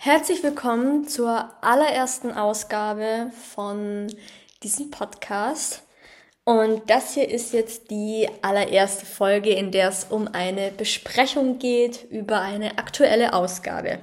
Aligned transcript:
Herzlich 0.00 0.44
willkommen 0.44 1.08
zur 1.08 1.50
allerersten 1.60 2.30
Ausgabe 2.30 3.32
von 3.52 4.06
diesem 4.62 4.92
Podcast. 4.92 5.82
Und 6.44 6.88
das 6.88 7.14
hier 7.14 7.28
ist 7.28 7.52
jetzt 7.52 7.90
die 7.90 8.28
allererste 8.40 9.04
Folge, 9.04 9.50
in 9.50 9.72
der 9.72 9.88
es 9.88 10.04
um 10.04 10.28
eine 10.28 10.70
Besprechung 10.70 11.58
geht 11.58 12.04
über 12.12 12.40
eine 12.40 12.78
aktuelle 12.78 13.32
Ausgabe. 13.32 13.98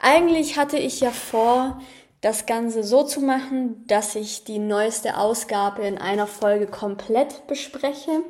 Eigentlich 0.00 0.58
hatte 0.58 0.76
ich 0.76 0.98
ja 0.98 1.12
vor, 1.12 1.80
das 2.20 2.46
Ganze 2.46 2.82
so 2.82 3.04
zu 3.04 3.20
machen, 3.20 3.86
dass 3.86 4.16
ich 4.16 4.42
die 4.42 4.58
neueste 4.58 5.18
Ausgabe 5.18 5.86
in 5.86 5.98
einer 5.98 6.26
Folge 6.26 6.66
komplett 6.66 7.46
bespreche. 7.46 8.24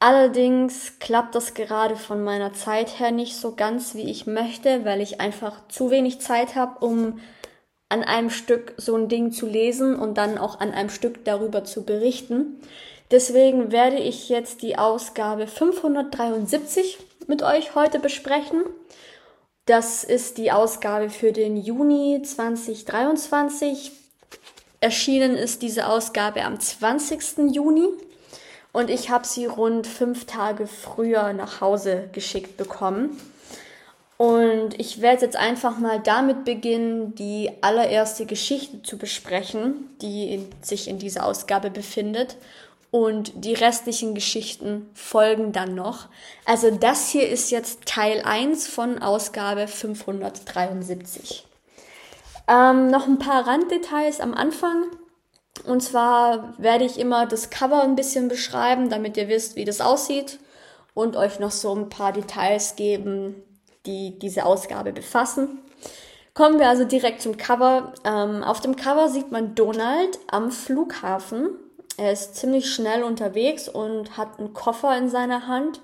Allerdings 0.00 1.00
klappt 1.00 1.34
das 1.34 1.54
gerade 1.54 1.96
von 1.96 2.22
meiner 2.22 2.52
Zeit 2.52 3.00
her 3.00 3.10
nicht 3.10 3.36
so 3.36 3.56
ganz, 3.56 3.94
wie 3.94 4.08
ich 4.08 4.26
möchte, 4.26 4.84
weil 4.84 5.00
ich 5.00 5.20
einfach 5.20 5.66
zu 5.68 5.90
wenig 5.90 6.20
Zeit 6.20 6.54
habe, 6.54 6.84
um 6.86 7.18
an 7.88 8.04
einem 8.04 8.30
Stück 8.30 8.74
so 8.76 8.94
ein 8.94 9.08
Ding 9.08 9.32
zu 9.32 9.46
lesen 9.46 9.96
und 9.96 10.16
dann 10.16 10.38
auch 10.38 10.60
an 10.60 10.72
einem 10.72 10.90
Stück 10.90 11.24
darüber 11.24 11.64
zu 11.64 11.84
berichten. 11.84 12.60
Deswegen 13.10 13.72
werde 13.72 13.96
ich 13.96 14.28
jetzt 14.28 14.62
die 14.62 14.78
Ausgabe 14.78 15.46
573 15.46 16.98
mit 17.26 17.42
euch 17.42 17.74
heute 17.74 17.98
besprechen. 17.98 18.62
Das 19.64 20.04
ist 20.04 20.38
die 20.38 20.52
Ausgabe 20.52 21.10
für 21.10 21.32
den 21.32 21.56
Juni 21.56 22.22
2023. 22.22 23.92
Erschienen 24.80 25.34
ist 25.34 25.62
diese 25.62 25.88
Ausgabe 25.88 26.44
am 26.44 26.60
20. 26.60 27.52
Juni 27.52 27.88
und 28.72 28.90
ich 28.90 29.10
habe 29.10 29.26
sie 29.26 29.46
rund 29.46 29.86
fünf 29.86 30.26
Tage 30.26 30.66
früher 30.66 31.32
nach 31.32 31.60
Hause 31.60 32.08
geschickt 32.12 32.56
bekommen. 32.56 33.18
Und 34.18 34.78
ich 34.80 35.00
werde 35.00 35.24
jetzt 35.24 35.36
einfach 35.36 35.78
mal 35.78 36.00
damit 36.00 36.44
beginnen, 36.44 37.14
die 37.14 37.52
allererste 37.60 38.26
Geschichte 38.26 38.82
zu 38.82 38.98
besprechen, 38.98 39.88
die 40.02 40.34
in, 40.34 40.48
sich 40.60 40.88
in 40.88 40.98
dieser 40.98 41.24
Ausgabe 41.24 41.70
befindet. 41.70 42.36
Und 42.90 43.32
die 43.44 43.54
restlichen 43.54 44.14
Geschichten 44.14 44.88
folgen 44.94 45.52
dann 45.52 45.74
noch. 45.74 46.08
Also 46.46 46.70
das 46.70 47.10
hier 47.10 47.28
ist 47.28 47.50
jetzt 47.50 47.84
Teil 47.84 48.22
1 48.24 48.66
von 48.66 49.00
Ausgabe 49.00 49.68
573. 49.68 51.46
Ähm, 52.48 52.90
noch 52.90 53.06
ein 53.06 53.18
paar 53.18 53.46
Randdetails 53.46 54.20
am 54.20 54.34
Anfang. 54.34 54.84
Und 55.66 55.82
zwar 55.82 56.54
werde 56.58 56.84
ich 56.84 56.98
immer 56.98 57.26
das 57.26 57.50
Cover 57.50 57.82
ein 57.82 57.96
bisschen 57.96 58.28
beschreiben, 58.28 58.88
damit 58.90 59.16
ihr 59.16 59.28
wisst, 59.28 59.56
wie 59.56 59.64
das 59.64 59.80
aussieht 59.80 60.38
und 60.94 61.16
euch 61.16 61.38
noch 61.38 61.50
so 61.50 61.74
ein 61.74 61.88
paar 61.88 62.12
Details 62.12 62.76
geben, 62.76 63.42
die 63.86 64.18
diese 64.18 64.44
Ausgabe 64.44 64.92
befassen. 64.92 65.58
Kommen 66.34 66.58
wir 66.58 66.68
also 66.68 66.84
direkt 66.84 67.22
zum 67.22 67.36
Cover. 67.36 67.92
Ähm, 68.04 68.44
auf 68.44 68.60
dem 68.60 68.76
Cover 68.76 69.08
sieht 69.08 69.32
man 69.32 69.54
Donald 69.54 70.18
am 70.30 70.50
Flughafen. 70.50 71.50
Er 71.96 72.12
ist 72.12 72.36
ziemlich 72.36 72.72
schnell 72.72 73.02
unterwegs 73.02 73.68
und 73.68 74.16
hat 74.16 74.38
einen 74.38 74.54
Koffer 74.54 74.96
in 74.96 75.08
seiner 75.08 75.48
Hand, 75.48 75.80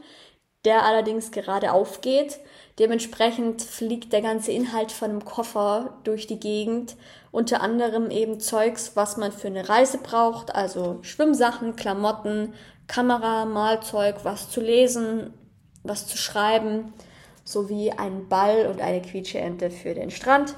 der 0.65 0.85
allerdings 0.85 1.31
gerade 1.31 1.73
aufgeht. 1.73 2.39
Dementsprechend 2.79 3.63
fliegt 3.63 4.13
der 4.13 4.23
ganze 4.23 4.53
Inhalt 4.53 4.91
von 4.91 5.11
dem 5.11 5.25
Koffer 5.25 5.99
durch 6.05 6.27
die 6.27 6.41
Gegend. 6.41 6.97
Unter 7.31 7.61
anderem 7.61 8.11
eben 8.11 8.41
Zeugs, 8.41 8.93
was 8.95 9.17
man 9.17 9.33
für 9.33 9.49
eine 9.49 9.69
Reise 9.69 9.99
braucht, 9.99 10.55
also 10.55 10.99
Schwimmsachen, 11.03 11.77
Klamotten, 11.77 12.55
Kamera, 12.87 13.45
Malzeug, 13.45 14.17
was 14.25 14.51
zu 14.51 14.61
lesen, 14.61 15.33
was 15.83 16.07
zu 16.07 16.17
schreiben, 16.17 16.93
sowie 17.45 17.93
einen 17.93 18.29
Ball 18.29 18.67
und 18.67 18.81
eine 18.81 19.03
Quietscheente 19.03 19.71
für 19.71 19.95
den 19.95 20.11
Strand. 20.11 20.55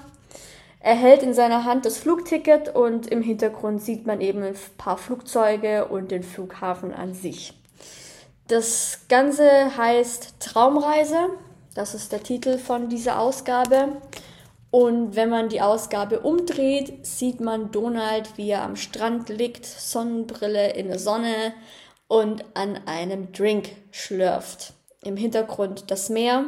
Er 0.81 0.95
hält 0.95 1.23
in 1.23 1.35
seiner 1.35 1.65
Hand 1.65 1.85
das 1.85 1.99
Flugticket 1.99 2.75
und 2.75 3.09
im 3.09 3.23
Hintergrund 3.23 3.83
sieht 3.83 4.07
man 4.07 4.21
eben 4.21 4.43
ein 4.43 4.55
paar 4.79 4.97
Flugzeuge 4.97 5.87
und 5.87 6.13
den 6.13 6.23
Flughafen 6.23 6.95
an 6.95 7.13
sich. 7.13 7.55
Das 8.49 9.01
Ganze 9.09 9.77
heißt 9.77 10.41
Traumreise 10.41 11.31
das 11.77 11.93
ist 11.93 12.11
der 12.11 12.23
Titel 12.23 12.57
von 12.57 12.89
dieser 12.89 13.21
Ausgabe. 13.21 14.01
Und 14.71 15.15
wenn 15.15 15.29
man 15.29 15.51
die 15.51 15.61
Ausgabe 15.61 16.21
umdreht, 16.21 17.07
sieht 17.07 17.39
man 17.39 17.71
Donald, 17.71 18.39
wie 18.39 18.49
er 18.49 18.63
am 18.63 18.77
Strand 18.77 19.29
liegt, 19.29 19.67
Sonnenbrille 19.67 20.73
in 20.73 20.89
der 20.89 20.99
Sonne 20.99 21.53
und 22.09 22.47
an 22.55 22.81
einem 22.87 23.31
Drink 23.33 23.73
schlürft. 23.91 24.73
Im 25.03 25.19
Hintergrund 25.19 25.91
das 25.91 26.09
Meer 26.09 26.47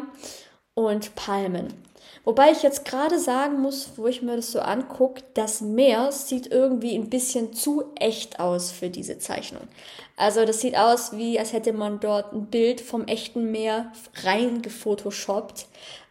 und 0.73 1.15
Palmen. 1.15 1.75
Wobei 2.25 2.51
ich 2.51 2.63
jetzt 2.63 2.85
gerade 2.85 3.19
sagen 3.19 3.61
muss, 3.61 3.93
wo 3.97 4.07
ich 4.07 4.23
mir 4.23 4.37
das 4.37 4.53
so 4.53 4.61
angucke, 4.61 5.23
das 5.35 5.61
Meer 5.61 6.13
sieht 6.13 6.49
irgendwie 6.49 6.95
ein 6.95 7.09
bisschen 7.09 7.55
zu 7.55 7.85
echt 7.99 8.39
aus 8.39 8.71
für 8.71 8.91
diese 8.91 9.19
Zeichnung. 9.19 9.63
Also 10.17 10.45
das 10.45 10.61
sieht 10.61 10.77
aus 10.77 11.17
wie, 11.17 11.39
als 11.39 11.53
hätte 11.53 11.73
man 11.73 12.01
dort 12.01 12.33
ein 12.33 12.47
Bild 12.47 12.81
vom 12.81 13.07
echten 13.07 13.51
Meer 13.51 13.93
rein 14.25 14.63
gefotoshoppt. 14.63 15.67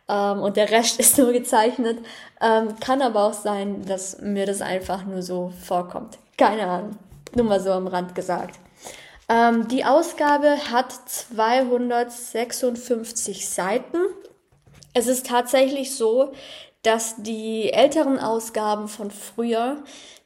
Ähm, 0.10 0.42
und 0.42 0.58
der 0.58 0.72
Rest 0.72 1.00
ist 1.00 1.18
nur 1.18 1.34
gezeichnet. 1.34 2.00
Ähm, 2.42 2.80
kann 2.80 3.02
aber 3.02 3.26
auch 3.26 3.34
sein, 3.34 3.86
dass 3.86 4.22
mir 4.22 4.46
das 4.46 4.62
einfach 4.62 5.06
nur 5.06 5.22
so 5.22 5.52
vorkommt. 5.64 6.18
Keine 6.38 6.68
Ahnung. 6.68 6.98
Nur 7.36 7.46
mal 7.46 7.60
so 7.60 7.72
am 7.72 7.88
Rand 7.88 8.16
gesagt. 8.16 8.58
Ähm, 9.30 9.68
die 9.68 9.84
Ausgabe 9.84 10.56
hat 10.72 10.94
256 10.94 13.50
Seiten 13.50 13.98
es 14.98 15.06
ist 15.08 15.28
tatsächlich 15.28 15.96
so, 15.96 16.34
dass 16.82 17.16
die 17.18 17.72
älteren 17.72 18.20
Ausgaben 18.20 18.88
von 18.88 19.12
früher 19.12 19.78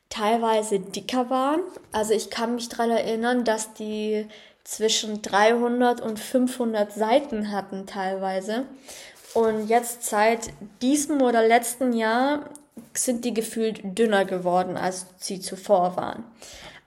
teilweise 0.09 0.79
dicker 0.79 1.29
waren. 1.29 1.61
Also 1.91 2.13
ich 2.13 2.29
kann 2.29 2.55
mich 2.55 2.69
daran 2.69 2.91
erinnern, 2.91 3.43
dass 3.43 3.73
die 3.73 4.27
zwischen 4.63 5.21
300 5.21 5.99
und 6.01 6.19
500 6.19 6.93
Seiten 6.93 7.51
hatten 7.51 7.85
teilweise. 7.85 8.65
Und 9.33 9.67
jetzt 9.67 10.05
seit 10.05 10.51
diesem 10.81 11.21
oder 11.21 11.45
letzten 11.45 11.93
Jahr 11.93 12.49
sind 12.93 13.25
die 13.25 13.33
gefühlt 13.33 13.81
dünner 13.97 14.25
geworden, 14.25 14.77
als 14.77 15.07
sie 15.17 15.39
zuvor 15.39 15.97
waren. 15.97 16.23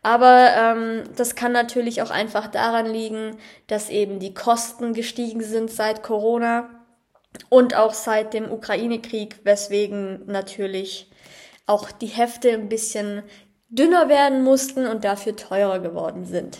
Aber 0.02 0.50
ähm, 0.56 1.04
das 1.16 1.34
kann 1.34 1.52
natürlich 1.52 2.02
auch 2.02 2.10
einfach 2.10 2.46
daran 2.46 2.86
liegen, 2.86 3.38
dass 3.66 3.88
eben 3.88 4.20
die 4.20 4.34
Kosten 4.34 4.92
gestiegen 4.92 5.42
sind 5.42 5.70
seit 5.70 6.02
Corona 6.02 6.68
und 7.48 7.74
auch 7.74 7.94
seit 7.94 8.34
dem 8.34 8.50
Ukraine-Krieg, 8.50 9.40
weswegen 9.44 10.26
natürlich 10.26 11.10
auch 11.66 11.90
die 11.90 12.06
Hefte 12.06 12.50
ein 12.52 12.68
bisschen 12.68 13.22
dünner 13.68 14.08
werden 14.08 14.42
mussten 14.42 14.86
und 14.86 15.04
dafür 15.04 15.36
teurer 15.36 15.78
geworden 15.80 16.24
sind. 16.24 16.58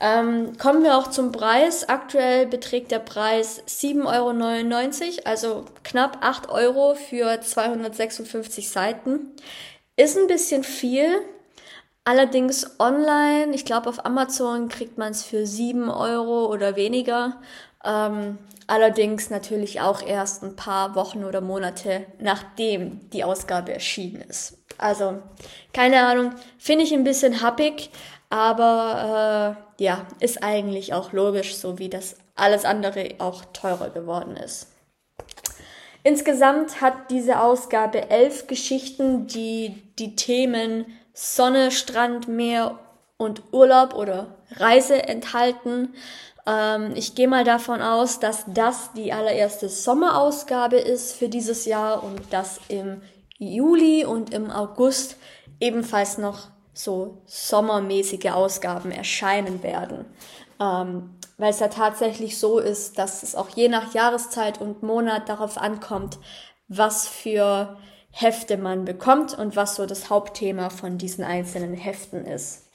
Ähm, 0.00 0.56
kommen 0.58 0.84
wir 0.84 0.96
auch 0.96 1.08
zum 1.08 1.32
Preis. 1.32 1.88
Aktuell 1.88 2.46
beträgt 2.46 2.92
der 2.92 3.00
Preis 3.00 3.62
7,99 3.66 4.06
Euro, 4.06 5.20
also 5.24 5.64
knapp 5.82 6.18
8 6.20 6.48
Euro 6.50 6.94
für 6.94 7.40
256 7.40 8.68
Seiten. 8.68 9.32
Ist 9.96 10.16
ein 10.16 10.28
bisschen 10.28 10.62
viel. 10.62 11.08
Allerdings 12.08 12.80
online, 12.80 13.54
ich 13.54 13.66
glaube 13.66 13.90
auf 13.90 14.06
Amazon 14.06 14.70
kriegt 14.70 14.96
man 14.96 15.10
es 15.10 15.24
für 15.24 15.46
7 15.46 15.90
Euro 15.90 16.46
oder 16.46 16.74
weniger. 16.74 17.36
Ähm, 17.84 18.38
allerdings 18.66 19.28
natürlich 19.28 19.82
auch 19.82 20.00
erst 20.00 20.42
ein 20.42 20.56
paar 20.56 20.94
Wochen 20.94 21.22
oder 21.22 21.42
Monate 21.42 22.06
nachdem 22.18 23.10
die 23.10 23.24
Ausgabe 23.24 23.74
erschienen 23.74 24.22
ist. 24.22 24.56
Also 24.78 25.18
keine 25.74 26.00
Ahnung, 26.00 26.32
finde 26.56 26.84
ich 26.84 26.94
ein 26.94 27.04
bisschen 27.04 27.42
happig, 27.42 27.90
aber 28.30 29.58
äh, 29.78 29.84
ja, 29.84 30.06
ist 30.20 30.42
eigentlich 30.42 30.94
auch 30.94 31.12
logisch, 31.12 31.56
so 31.56 31.78
wie 31.78 31.90
das 31.90 32.16
alles 32.36 32.64
andere 32.64 33.16
auch 33.18 33.44
teurer 33.52 33.90
geworden 33.90 34.34
ist. 34.38 34.68
Insgesamt 36.04 36.80
hat 36.80 37.10
diese 37.10 37.38
Ausgabe 37.38 38.08
elf 38.08 38.46
Geschichten, 38.46 39.26
die 39.26 39.82
die 39.98 40.16
Themen 40.16 40.86
Sonne, 41.20 41.72
Strand, 41.72 42.28
Meer 42.28 42.78
und 43.16 43.42
Urlaub 43.50 43.92
oder 43.94 44.36
Reise 44.52 45.02
enthalten. 45.08 45.92
Ähm, 46.46 46.92
ich 46.94 47.16
gehe 47.16 47.26
mal 47.26 47.42
davon 47.42 47.82
aus, 47.82 48.20
dass 48.20 48.44
das 48.46 48.92
die 48.92 49.12
allererste 49.12 49.68
Sommerausgabe 49.68 50.76
ist 50.76 51.16
für 51.16 51.28
dieses 51.28 51.64
Jahr 51.64 52.04
und 52.04 52.32
dass 52.32 52.60
im 52.68 53.02
Juli 53.36 54.04
und 54.04 54.32
im 54.32 54.52
August 54.52 55.16
ebenfalls 55.58 56.18
noch 56.18 56.50
so 56.72 57.20
sommermäßige 57.26 58.26
Ausgaben 58.26 58.92
erscheinen 58.92 59.64
werden. 59.64 60.04
Ähm, 60.60 61.16
weil 61.36 61.50
es 61.50 61.58
ja 61.58 61.66
tatsächlich 61.66 62.38
so 62.38 62.60
ist, 62.60 62.96
dass 62.96 63.24
es 63.24 63.34
auch 63.34 63.48
je 63.48 63.68
nach 63.68 63.92
Jahreszeit 63.92 64.60
und 64.60 64.84
Monat 64.84 65.28
darauf 65.28 65.58
ankommt, 65.58 66.20
was 66.68 67.08
für 67.08 67.76
Hefte 68.10 68.56
man 68.56 68.84
bekommt 68.84 69.36
und 69.38 69.56
was 69.56 69.76
so 69.76 69.86
das 69.86 70.10
Hauptthema 70.10 70.70
von 70.70 70.98
diesen 70.98 71.24
einzelnen 71.24 71.74
Heften 71.74 72.24
ist. 72.26 72.66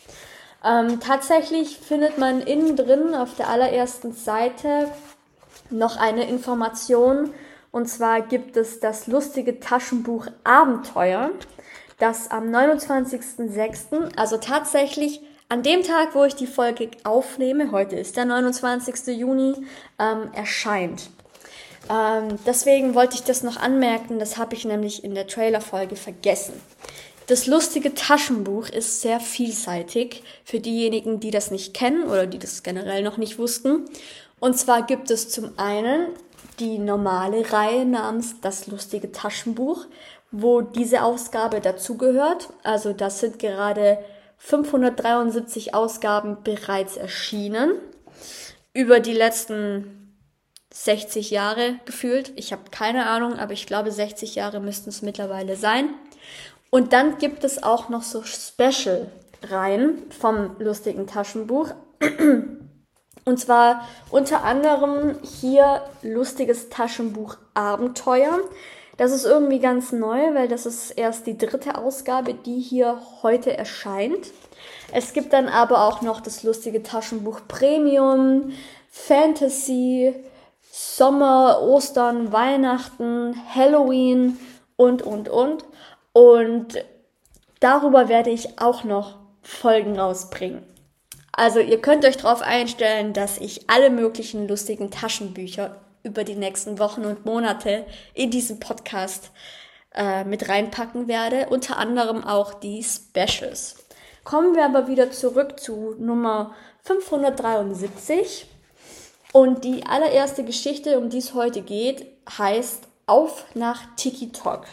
Ähm, 0.63 1.00
tatsächlich 1.00 1.80
findet 1.80 2.18
man 2.18 2.41
innen 2.41 2.75
drin 2.77 3.13
auf 3.15 3.35
der 3.35 3.50
allerersten 3.50 4.13
Seite 4.13 4.89
noch 5.69 5.97
eine 5.97 6.27
Information, 6.30 7.31
Und 7.71 7.88
zwar 7.88 8.21
gibt 8.21 8.56
es 8.56 8.80
das 8.80 9.07
lustige 9.07 9.59
Taschenbuch 9.59 10.27
Abenteuer, 10.44 11.31
das 11.97 12.29
am 12.29 12.50
29.06., 12.53 14.15
also 14.15 14.38
tatsächlich 14.38 15.21
an 15.50 15.63
dem 15.63 15.81
Tag, 15.81 16.13
wo 16.13 16.24
ich 16.24 16.36
die 16.36 16.47
Folge 16.47 16.91
aufnehme, 17.03 17.71
heute 17.71 17.95
ist 17.95 18.15
der 18.15 18.25
29. 18.25 19.18
Juni, 19.18 19.56
ähm, 19.97 20.29
erscheint. 20.33 21.09
Ähm, 21.89 22.39
deswegen 22.45 22.95
wollte 22.95 23.15
ich 23.15 23.24
das 23.24 23.44
noch 23.44 23.57
anmerken, 23.57 24.19
das 24.19 24.38
habe 24.38 24.56
ich 24.56 24.65
nämlich 24.65 25.03
in 25.03 25.15
der 25.15 25.27
Trailer-Folge 25.27 25.95
vergessen. 25.95 26.53
Das 27.27 27.47
lustige 27.47 27.94
Taschenbuch 27.94 28.68
ist 28.68 29.01
sehr 29.01 29.19
vielseitig 29.19 30.24
für 30.44 30.59
diejenigen, 30.59 31.19
die 31.19 31.31
das 31.31 31.51
nicht 31.51 31.74
kennen 31.74 32.03
oder 32.03 32.27
die 32.27 32.39
das 32.39 32.63
generell 32.63 33.01
noch 33.01 33.18
nicht 33.18 33.39
wussten. 33.39 33.85
Und 34.39 34.57
zwar 34.57 34.85
gibt 34.85 35.09
es 35.09 35.30
zum 35.30 35.57
einen 35.57 36.07
die 36.59 36.77
normale 36.77 37.51
Reihe 37.51 37.86
namens 37.86 38.41
Das 38.41 38.68
lustige 38.68 39.12
Taschenbuch, 39.12 39.86
wo 40.31 40.62
diese 40.62 41.03
Ausgabe 41.03 41.62
dazugehört. 41.62 42.50
Also 42.63 42.91
das 42.91 43.21
sind 43.21 43.39
gerade 43.39 44.00
573 44.38 45.74
Ausgaben 45.74 46.38
bereits 46.44 46.97
erschienen. 46.97 47.71
Über 48.74 49.00
die 49.00 49.13
letzten 49.13 50.02
60 50.74 51.30
Jahre 51.30 51.75
gefühlt. 51.86 52.34
Ich 52.36 52.52
habe 52.52 52.64
keine 52.72 53.06
Ahnung, 53.06 53.38
aber 53.38 53.54
ich 53.54 53.68
glaube 53.68 53.92
60 53.92 54.36
Jahre 54.36 54.60
müssten 54.60 54.90
es 54.90 55.04
mittlerweile 55.04 55.56
sein. 55.56 55.90
Und 56.72 56.94
dann 56.94 57.20
gibt 57.20 57.44
es 57.44 57.62
auch 57.62 57.90
noch 57.90 58.02
so 58.02 58.24
Special-Reihen 58.24 60.10
vom 60.10 60.56
lustigen 60.58 61.06
Taschenbuch. 61.06 61.70
Und 63.25 63.40
zwar 63.40 63.88
unter 64.10 64.44
anderem 64.44 65.20
hier 65.22 65.84
lustiges 66.02 66.70
Taschenbuch 66.70 67.38
Abenteuer. 67.54 68.40
Das 68.98 69.12
ist 69.12 69.25
irgendwie 69.25 69.60
ganz 69.60 69.92
neu, 69.92 70.34
weil 70.34 70.48
das 70.48 70.66
ist 70.66 70.92
erst 70.92 71.28
die 71.28 71.38
dritte 71.38 71.78
Ausgabe, 71.78 72.34
die 72.34 72.60
hier 72.60 73.00
heute 73.22 73.56
erscheint. 73.56 74.31
Es 74.92 75.14
gibt 75.14 75.34
dann 75.34 75.48
aber 75.50 75.88
auch 75.88 76.02
noch 76.02 76.20
das 76.20 76.42
lustige 76.42 76.81
Taschenbuch 76.81 77.42
Premium, 77.48 78.52
Fantasy, 78.90 80.14
Sommer, 80.75 81.62
Ostern, 81.62 82.31
Weihnachten, 82.31 83.36
Halloween 83.54 84.40
und, 84.75 85.04
und, 85.04 85.30
und. 85.30 85.64
Und 86.14 86.84
darüber 87.60 88.10
werde 88.10 88.31
ich 88.31 88.60
auch 88.60 88.84
noch 88.84 89.20
Folgen 89.44 90.00
rausbringen. 90.00 90.64
Also 91.31 91.60
ihr 91.60 91.80
könnt 91.80 92.06
euch 92.06 92.18
darauf 92.18 92.42
einstellen, 92.42 93.14
dass 93.14 93.38
ich 93.38 93.70
alle 93.70 93.92
möglichen 93.92 94.48
lustigen 94.48 94.90
Taschenbücher 94.90 95.75
über 96.02 96.24
die 96.24 96.34
nächsten 96.34 96.80
Wochen 96.80 97.06
und 97.06 97.24
Monate 97.24 97.86
in 98.16 98.31
diesen 98.31 98.60
Podcast 98.60 99.30
äh, 99.94 100.24
mit 100.24 100.50
reinpacken 100.50 101.08
werde. 101.08 101.50
Unter 101.52 101.78
anderem 101.78 102.24
auch 102.24 102.52
die 102.56 102.84
Specials. 102.84 103.75
Kommen 104.24 104.56
wir 104.56 104.66
aber 104.66 104.88
wieder 104.88 105.12
zurück 105.12 105.60
zu 105.60 105.94
Nummer 106.00 106.56
573. 106.81 108.48
Und 109.33 109.63
die 109.63 109.83
allererste 109.85 110.44
Geschichte, 110.44 111.00
um 111.00 111.09
die 111.09 111.18
es 111.18 111.33
heute 111.33 111.63
geht, 111.63 112.06
heißt 112.38 112.83
Auf 113.07 113.45
nach 113.56 113.81
Tiki 113.97 114.31
Tok. 114.31 114.65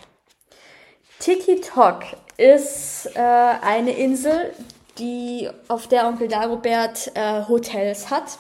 Tiki 1.19 1.63
Tok 1.63 2.03
ist 2.37 3.09
äh, 3.15 3.21
eine 3.21 3.93
Insel, 3.93 4.53
die 4.99 5.49
auf 5.69 5.89
der 5.89 6.07
Onkel 6.07 6.29
Dagobert 6.29 7.11
äh, 7.15 7.47
Hotels 7.49 8.11
hat 8.11 8.39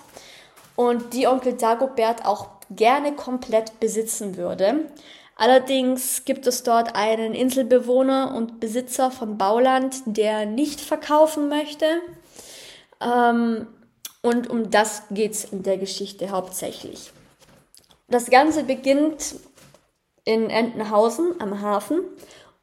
und 0.76 1.14
die 1.14 1.26
Onkel 1.26 1.54
Dagobert 1.54 2.26
auch 2.26 2.48
gerne 2.68 3.12
komplett 3.12 3.80
besitzen 3.80 4.36
würde. 4.36 4.90
Allerdings 5.36 6.26
gibt 6.26 6.46
es 6.46 6.62
dort 6.64 6.96
einen 6.96 7.34
Inselbewohner 7.34 8.34
und 8.36 8.60
Besitzer 8.60 9.10
von 9.10 9.38
Bauland, 9.38 10.02
der 10.04 10.44
nicht 10.44 10.82
verkaufen 10.82 11.48
möchte. 11.48 11.86
Ähm, 13.00 13.66
und 14.22 14.48
um 14.50 14.70
das 14.70 15.02
geht 15.10 15.32
es 15.32 15.44
in 15.44 15.62
der 15.62 15.78
Geschichte 15.78 16.30
hauptsächlich. 16.30 17.12
Das 18.08 18.30
Ganze 18.30 18.64
beginnt 18.64 19.36
in 20.24 20.50
Entenhausen 20.50 21.40
am 21.40 21.60
Hafen 21.60 22.00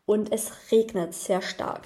und 0.06 0.32
es 0.32 0.52
regnet 0.72 1.14
sehr 1.14 1.42
stark. 1.42 1.82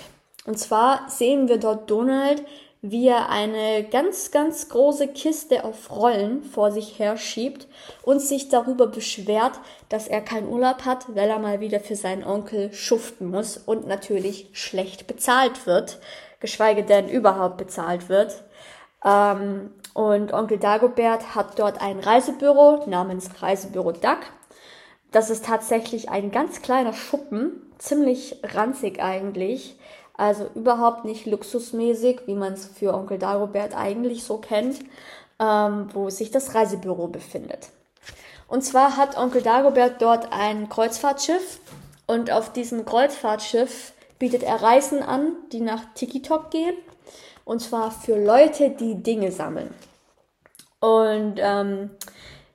Und 0.46 0.58
zwar 0.58 1.10
sehen 1.10 1.48
wir 1.48 1.58
dort 1.58 1.90
Donald, 1.90 2.44
wie 2.82 3.08
er 3.08 3.30
eine 3.30 3.84
ganz, 3.84 4.32
ganz 4.32 4.70
große 4.70 5.10
Kiste 5.10 5.64
auf 5.64 5.92
Rollen 5.92 6.44
vor 6.44 6.72
sich 6.72 6.98
her 6.98 7.16
schiebt 7.16 7.68
und 8.02 8.20
sich 8.20 8.50
darüber 8.50 8.88
beschwert, 8.88 9.60
dass 9.90 10.08
er 10.08 10.22
keinen 10.22 10.50
Urlaub 10.50 10.84
hat, 10.84 11.16
weil 11.16 11.30
er 11.30 11.38
mal 11.38 11.60
wieder 11.60 11.80
für 11.80 11.96
seinen 11.96 12.24
Onkel 12.24 12.74
schuften 12.74 13.30
muss 13.30 13.58
und 13.58 13.88
natürlich 13.88 14.50
schlecht 14.54 15.06
bezahlt 15.06 15.68
wird, 15.68 16.00
geschweige 16.40 16.84
denn 16.84 17.08
überhaupt 17.08 17.58
bezahlt 17.58 18.10
wird. 18.10 18.44
Ähm, 19.04 19.72
und 19.94 20.34
Onkel 20.34 20.58
Dagobert 20.58 21.36
hat 21.36 21.60
dort 21.60 21.82
ein 21.82 22.00
Reisebüro 22.00 22.86
namens 22.88 23.30
Reisebüro 23.42 23.92
Duck. 23.92 24.20
Das 25.12 25.30
ist 25.30 25.46
tatsächlich 25.46 26.10
ein 26.10 26.32
ganz 26.32 26.62
kleiner 26.62 26.94
Schuppen, 26.94 27.52
ziemlich 27.78 28.40
ranzig 28.44 29.02
eigentlich. 29.02 29.78
Also 30.16 30.46
überhaupt 30.56 31.04
nicht 31.04 31.26
luxusmäßig, 31.26 32.22
wie 32.28 32.36
man 32.36 32.54
es 32.54 32.66
für 32.66 32.94
Onkel 32.94 33.18
Dagobert 33.18 33.76
eigentlich 33.76 34.24
so 34.24 34.38
kennt, 34.38 34.80
ähm, 35.40 35.90
wo 35.94 36.10
sich 36.10 36.32
das 36.32 36.54
Reisebüro 36.54 37.08
befindet. 37.08 37.70
Und 38.48 38.64
zwar 38.64 38.98
hat 38.98 39.18
Onkel 39.18 39.42
Dagobert 39.42 40.02
dort 40.02 40.32
ein 40.32 40.70
Kreuzfahrtschiff 40.70 41.60
und 42.06 42.32
auf 42.32 42.52
diesem 42.54 42.86
Kreuzfahrtschiff 42.86 43.94
bietet 44.20 44.44
er 44.44 44.62
Reisen 44.62 45.02
an, 45.02 45.34
die 45.52 45.62
nach 45.62 45.82
Tikitok 45.96 46.52
gehen. 46.52 46.76
Und 47.52 47.60
zwar 47.60 47.92
für 47.92 48.16
Leute, 48.16 48.70
die 48.70 49.04
Dinge 49.04 49.30
sammeln. 49.30 49.74
Und 50.80 51.36
ähm, 51.36 51.90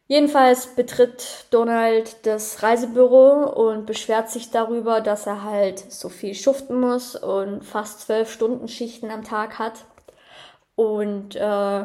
Jedenfalls 0.08 0.68
betritt 0.68 1.44
Donald 1.50 2.24
das 2.24 2.62
Reisebüro 2.62 3.42
und 3.42 3.84
beschwert 3.84 4.30
sich 4.30 4.50
darüber, 4.50 5.02
dass 5.02 5.26
er 5.26 5.44
halt 5.44 5.80
so 5.92 6.08
viel 6.08 6.34
schuften 6.34 6.80
muss 6.80 7.14
und 7.14 7.62
fast 7.62 8.00
zwölf 8.00 8.32
Stunden 8.32 8.68
Schichten 8.68 9.10
am 9.10 9.22
Tag 9.22 9.58
hat. 9.58 9.84
Und 10.76 11.36
äh, 11.36 11.84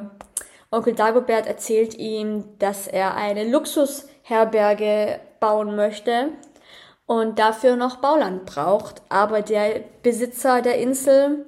Onkel 0.71 0.95
Dagobert 0.95 1.47
erzählt 1.47 1.95
ihm, 1.95 2.45
dass 2.59 2.87
er 2.87 3.15
eine 3.15 3.43
Luxusherberge 3.43 5.19
bauen 5.41 5.75
möchte 5.75 6.29
und 7.07 7.39
dafür 7.39 7.75
noch 7.75 7.97
Bauland 7.97 8.45
braucht. 8.45 9.01
Aber 9.09 9.41
der 9.41 9.81
Besitzer 10.01 10.61
der 10.61 10.77
Insel, 10.77 11.45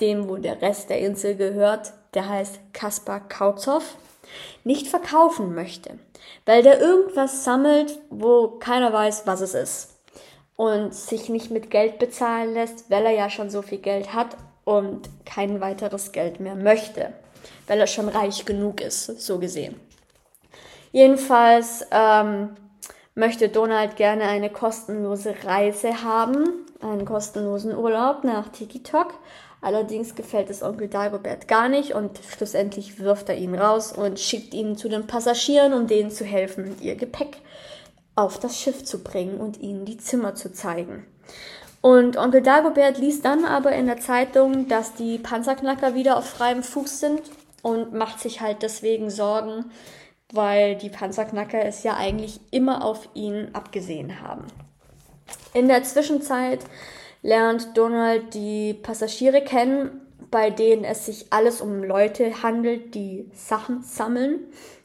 dem 0.00 0.28
wo 0.28 0.36
der 0.36 0.60
Rest 0.62 0.90
der 0.90 1.00
Insel 1.00 1.36
gehört, 1.36 1.92
der 2.14 2.28
heißt 2.28 2.60
Kaspar 2.72 3.20
Kautzow 3.28 3.82
nicht 4.64 4.88
verkaufen 4.88 5.54
möchte, 5.54 5.98
weil 6.46 6.62
der 6.62 6.80
irgendwas 6.80 7.44
sammelt, 7.44 7.98
wo 8.10 8.48
keiner 8.48 8.92
weiß, 8.92 9.26
was 9.26 9.40
es 9.40 9.54
ist 9.54 9.92
und 10.56 10.94
sich 10.94 11.28
nicht 11.28 11.50
mit 11.50 11.70
Geld 11.70 11.98
bezahlen 11.98 12.54
lässt, 12.54 12.90
weil 12.90 13.04
er 13.06 13.12
ja 13.12 13.30
schon 13.30 13.50
so 13.50 13.62
viel 13.62 13.78
Geld 13.78 14.14
hat 14.14 14.36
und 14.64 15.08
kein 15.24 15.60
weiteres 15.60 16.12
Geld 16.12 16.40
mehr 16.40 16.54
möchte, 16.54 17.12
weil 17.66 17.80
er 17.80 17.86
schon 17.86 18.08
reich 18.08 18.44
genug 18.44 18.80
ist, 18.80 19.06
so 19.20 19.38
gesehen. 19.38 19.80
Jedenfalls 20.92 21.86
ähm, 21.90 22.50
möchte 23.14 23.48
Donald 23.48 23.96
gerne 23.96 24.24
eine 24.24 24.50
kostenlose 24.50 25.34
Reise 25.44 26.02
haben, 26.02 26.66
einen 26.80 27.04
kostenlosen 27.04 27.76
Urlaub 27.76 28.24
nach 28.24 28.48
Tiki 28.48 28.82
Tok, 28.82 29.14
Allerdings 29.62 30.16
gefällt 30.16 30.50
es 30.50 30.62
Onkel 30.62 30.88
Dagobert 30.88 31.46
gar 31.46 31.68
nicht 31.68 31.94
und 31.94 32.18
schlussendlich 32.28 32.98
wirft 32.98 33.28
er 33.28 33.36
ihn 33.36 33.54
raus 33.54 33.92
und 33.92 34.18
schickt 34.18 34.54
ihn 34.54 34.76
zu 34.76 34.88
den 34.88 35.06
Passagieren, 35.06 35.72
um 35.72 35.86
denen 35.86 36.10
zu 36.10 36.24
helfen, 36.24 36.76
ihr 36.80 36.96
Gepäck 36.96 37.36
auf 38.16 38.40
das 38.40 38.58
Schiff 38.58 38.84
zu 38.84 39.04
bringen 39.04 39.38
und 39.38 39.60
ihnen 39.60 39.84
die 39.84 39.98
Zimmer 39.98 40.34
zu 40.34 40.52
zeigen. 40.52 41.06
Und 41.80 42.16
Onkel 42.16 42.42
Dagobert 42.42 42.98
liest 42.98 43.24
dann 43.24 43.44
aber 43.44 43.70
in 43.72 43.86
der 43.86 43.98
Zeitung, 43.98 44.66
dass 44.66 44.94
die 44.94 45.18
Panzerknacker 45.18 45.94
wieder 45.94 46.16
auf 46.16 46.28
freiem 46.28 46.64
Fuß 46.64 46.98
sind 46.98 47.22
und 47.62 47.94
macht 47.94 48.18
sich 48.18 48.40
halt 48.40 48.62
deswegen 48.62 49.10
Sorgen, 49.10 49.70
weil 50.32 50.74
die 50.74 50.90
Panzerknacker 50.90 51.64
es 51.64 51.84
ja 51.84 51.96
eigentlich 51.96 52.40
immer 52.50 52.84
auf 52.84 53.08
ihn 53.14 53.50
abgesehen 53.52 54.20
haben. 54.20 54.44
In 55.54 55.68
der 55.68 55.84
Zwischenzeit 55.84 56.60
lernt 57.22 57.76
Donald 57.76 58.34
die 58.34 58.74
Passagiere 58.74 59.42
kennen, 59.42 60.00
bei 60.30 60.50
denen 60.50 60.84
es 60.84 61.06
sich 61.06 61.32
alles 61.32 61.60
um 61.60 61.82
Leute 61.82 62.42
handelt, 62.42 62.94
die 62.94 63.30
Sachen 63.34 63.82
sammeln. 63.82 64.40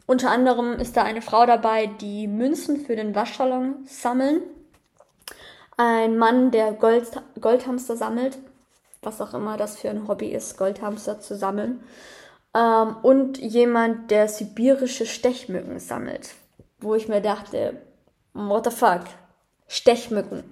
Unter 0.05 0.29
anderem 0.29 0.73
ist 0.73 0.95
da 0.95 1.03
eine 1.03 1.21
Frau 1.21 1.45
dabei, 1.45 1.87
die 1.87 2.27
Münzen 2.27 2.85
für 2.85 2.95
den 2.95 3.15
Waschsalon 3.15 3.85
sammeln. 3.85 4.41
Ein 5.75 6.17
Mann, 6.17 6.51
der 6.51 6.71
Gold, 6.73 7.09
Goldhamster 7.39 7.97
sammelt, 7.97 8.37
was 9.01 9.21
auch 9.21 9.33
immer 9.33 9.57
das 9.57 9.77
für 9.77 9.89
ein 9.89 10.07
Hobby 10.07 10.27
ist, 10.27 10.57
Goldhamster 10.57 11.19
zu 11.19 11.35
sammeln. 11.35 11.83
Ähm, 12.53 12.95
und 13.03 13.37
jemand, 13.37 14.09
der 14.11 14.27
sibirische 14.27 15.05
Stechmücken 15.05 15.79
sammelt. 15.79 16.33
Wo 16.79 16.95
ich 16.95 17.07
mir 17.07 17.21
dachte, 17.21 17.81
what 18.33 18.65
the 18.65 18.71
fuck? 18.71 19.01
Stechmücken. 19.67 20.43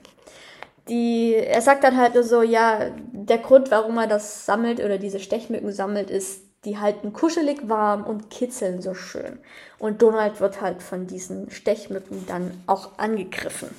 Die, 0.87 1.33
er 1.33 1.61
sagt 1.61 1.83
dann 1.83 1.97
halt 1.97 2.13
nur 2.13 2.23
so, 2.23 2.41
ja, 2.41 2.91
der 3.11 3.39
Grund, 3.39 3.71
warum 3.71 3.97
er 3.97 4.07
das 4.07 4.45
sammelt 4.45 4.79
oder 4.79 4.97
diese 4.97 5.19
Stechmücken 5.19 5.71
sammelt, 5.71 6.11
ist, 6.11 6.41
die 6.63 6.77
halten 6.77 7.13
kuschelig 7.13 7.69
warm 7.69 8.03
und 8.03 8.29
kitzeln 8.29 8.81
so 8.81 8.93
schön. 8.93 9.39
Und 9.79 10.01
Donald 10.01 10.39
wird 10.39 10.61
halt 10.61 10.81
von 10.81 11.07
diesen 11.07 11.49
Stechmücken 11.49 12.25
dann 12.27 12.63
auch 12.67 12.97
angegriffen. 12.97 13.69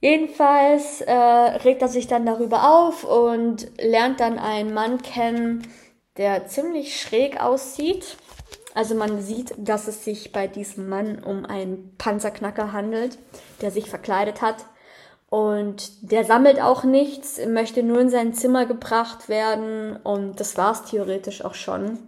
Jedenfalls 0.00 1.00
äh, 1.00 1.12
regt 1.12 1.82
er 1.82 1.88
sich 1.88 2.06
dann 2.06 2.26
darüber 2.26 2.70
auf 2.70 3.04
und 3.04 3.66
lernt 3.80 4.20
dann 4.20 4.38
einen 4.38 4.74
Mann 4.74 5.02
kennen, 5.02 5.66
der 6.16 6.46
ziemlich 6.46 7.00
schräg 7.00 7.40
aussieht. 7.40 8.16
Also 8.74 8.94
man 8.94 9.22
sieht, 9.22 9.54
dass 9.56 9.88
es 9.88 10.04
sich 10.04 10.32
bei 10.32 10.46
diesem 10.46 10.88
Mann 10.88 11.22
um 11.24 11.46
einen 11.46 11.96
Panzerknacker 11.96 12.72
handelt, 12.72 13.18
der 13.62 13.70
sich 13.70 13.88
verkleidet 13.88 14.42
hat. 14.42 14.66
Und 15.36 16.10
der 16.10 16.24
sammelt 16.24 16.62
auch 16.62 16.82
nichts, 16.82 17.38
möchte 17.46 17.82
nur 17.82 18.00
in 18.00 18.08
sein 18.08 18.32
Zimmer 18.32 18.64
gebracht 18.64 19.28
werden 19.28 19.96
und 20.02 20.40
das 20.40 20.56
war's 20.56 20.84
theoretisch 20.84 21.44
auch 21.44 21.52
schon. 21.52 21.98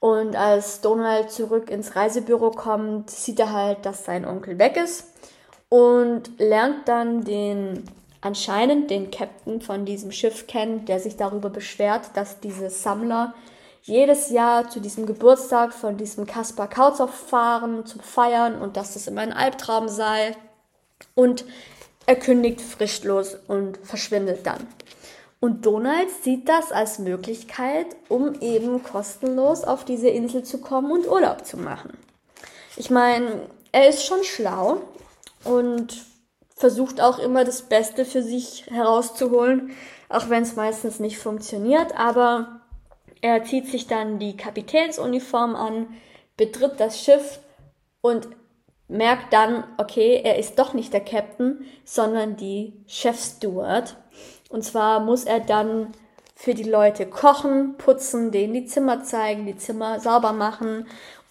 Und 0.00 0.34
als 0.34 0.80
Donald 0.80 1.30
zurück 1.30 1.68
ins 1.68 1.94
Reisebüro 1.94 2.52
kommt, 2.52 3.10
sieht 3.10 3.38
er 3.38 3.52
halt, 3.52 3.84
dass 3.84 4.06
sein 4.06 4.24
Onkel 4.24 4.58
weg 4.58 4.78
ist 4.82 5.08
und 5.68 6.30
lernt 6.38 6.88
dann 6.88 7.22
den 7.22 7.84
anscheinend 8.22 8.88
den 8.88 9.10
Captain 9.10 9.60
von 9.60 9.84
diesem 9.84 10.10
Schiff 10.10 10.46
kennen, 10.46 10.86
der 10.86 11.00
sich 11.00 11.18
darüber 11.18 11.50
beschwert, 11.50 12.12
dass 12.14 12.40
diese 12.40 12.70
Sammler 12.70 13.34
jedes 13.82 14.30
Jahr 14.30 14.70
zu 14.70 14.80
diesem 14.80 15.04
Geburtstag 15.04 15.74
von 15.74 15.98
diesem 15.98 16.24
Kaspar 16.24 16.70
Kautzow 16.70 17.10
fahren 17.10 17.84
zum 17.84 18.00
Feiern 18.00 18.58
und 18.58 18.78
dass 18.78 18.94
das 18.94 19.06
immer 19.06 19.20
ein 19.20 19.34
Albtraum 19.34 19.90
sei. 19.90 20.34
Und 21.14 21.44
er 22.08 22.16
kündigt 22.16 22.62
frischlos 22.62 23.36
und 23.48 23.76
verschwindet 23.82 24.46
dann. 24.46 24.66
Und 25.40 25.66
Donald 25.66 26.08
sieht 26.22 26.48
das 26.48 26.72
als 26.72 26.98
Möglichkeit, 26.98 27.84
um 28.08 28.40
eben 28.40 28.82
kostenlos 28.82 29.62
auf 29.62 29.84
diese 29.84 30.08
Insel 30.08 30.42
zu 30.42 30.58
kommen 30.58 30.90
und 30.90 31.06
Urlaub 31.06 31.44
zu 31.44 31.58
machen. 31.58 31.98
Ich 32.76 32.88
meine, 32.88 33.42
er 33.72 33.90
ist 33.90 34.06
schon 34.06 34.24
schlau 34.24 34.80
und 35.44 36.02
versucht 36.56 37.02
auch 37.02 37.18
immer 37.18 37.44
das 37.44 37.60
Beste 37.60 38.06
für 38.06 38.22
sich 38.22 38.64
herauszuholen, 38.70 39.72
auch 40.08 40.30
wenn 40.30 40.44
es 40.44 40.56
meistens 40.56 41.00
nicht 41.00 41.18
funktioniert. 41.18 41.94
Aber 41.94 42.62
er 43.20 43.44
zieht 43.44 43.66
sich 43.66 43.86
dann 43.86 44.18
die 44.18 44.34
Kapitänsuniform 44.34 45.54
an, 45.54 45.88
betritt 46.38 46.80
das 46.80 47.02
Schiff 47.02 47.40
und 48.00 48.28
merkt 48.88 49.32
dann, 49.32 49.64
okay, 49.76 50.20
er 50.24 50.38
ist 50.38 50.58
doch 50.58 50.74
nicht 50.74 50.92
der 50.92 51.04
Captain, 51.04 51.64
sondern 51.84 52.36
die 52.36 52.72
Chefsteward. 52.86 53.96
Und 54.48 54.64
zwar 54.64 55.00
muss 55.00 55.24
er 55.24 55.40
dann 55.40 55.92
für 56.34 56.54
die 56.54 56.64
Leute 56.64 57.06
kochen, 57.06 57.76
putzen, 57.76 58.30
denen 58.30 58.54
die 58.54 58.66
Zimmer 58.66 59.04
zeigen, 59.04 59.46
die 59.46 59.56
Zimmer 59.56 60.00
sauber 60.00 60.32
machen 60.32 60.86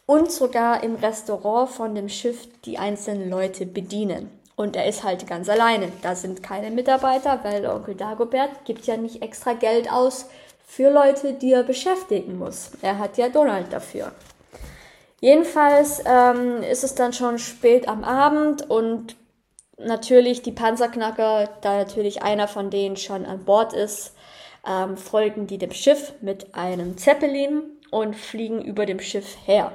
und 0.06 0.32
sogar 0.32 0.84
im 0.84 0.96
Restaurant 0.96 1.70
von 1.70 1.96
dem 1.96 2.10
Schiff 2.10 2.48
die 2.66 2.78
einzelnen 2.78 3.30
Leute 3.30 3.66
bedienen. 3.66 4.30
Und 4.56 4.76
er 4.76 4.88
ist 4.88 5.04
halt 5.04 5.28
ganz 5.28 5.50
alleine. 5.50 5.92
Da 6.02 6.16
sind 6.16 6.42
keine 6.42 6.72
Mitarbeiter, 6.72 7.40
weil 7.44 7.66
Onkel 7.68 7.96
Dagobert 7.96 8.66
gibt 8.66 8.88
ja 8.88 8.98
nicht 8.98 9.22
extra 9.22 9.54
Geld 9.54 9.92
aus 9.92 10.28
für 10.66 10.90
Leute, 10.90 11.34
die 11.34 11.54
er 11.54 11.64
beschäftigen 11.64 12.38
muss. 12.38 12.72
Er 12.82 12.98
hat 12.98 13.18
ja 13.18 13.30
Donald 13.30 13.72
dafür. 13.72 14.12
Jedenfalls 15.20 16.02
ähm, 16.06 16.62
ist 16.62 16.84
es 16.84 16.96
dann 16.96 17.14
schon 17.14 17.40
spät 17.40 17.88
am 17.88 18.04
Abend 18.04 18.70
und 18.70 19.16
natürlich 19.78 20.42
die 20.44 20.52
Panzerknacker, 20.52 21.50
da 21.62 21.78
natürlich 21.78 22.22
einer 22.22 22.48
von 22.48 22.70
denen 22.70 22.98
schon 22.98 23.26
an 23.26 23.46
Bord 23.46 23.74
ist, 23.74 24.14
ähm, 24.68 24.98
folgen 24.98 25.48
die 25.48 25.58
dem 25.58 25.72
Schiff 25.72 26.14
mit 26.22 26.54
einem 26.54 26.98
Zeppelin 26.98 27.64
und 27.90 28.16
fliegen 28.16 28.62
über 28.62 28.86
dem 28.86 29.00
Schiff 29.00 29.38
her. 29.46 29.72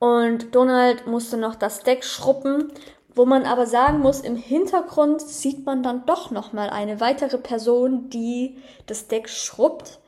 Und 0.00 0.54
Donald 0.54 1.06
musste 1.06 1.36
noch 1.36 1.54
das 1.54 1.82
Deck 1.82 2.04
schruppen, 2.04 2.72
wo 3.14 3.26
man 3.26 3.44
aber 3.44 3.66
sagen 3.66 4.00
muss, 4.00 4.20
im 4.20 4.36
Hintergrund 4.36 5.20
sieht 5.20 5.66
man 5.66 5.82
dann 5.82 6.06
doch 6.06 6.30
noch 6.30 6.52
mal 6.52 6.70
eine 6.70 7.00
weitere 7.00 7.38
Person, 7.38 8.08
die 8.08 8.58
das 8.86 9.08
Deck 9.08 9.28
schrubbt. 9.28 9.99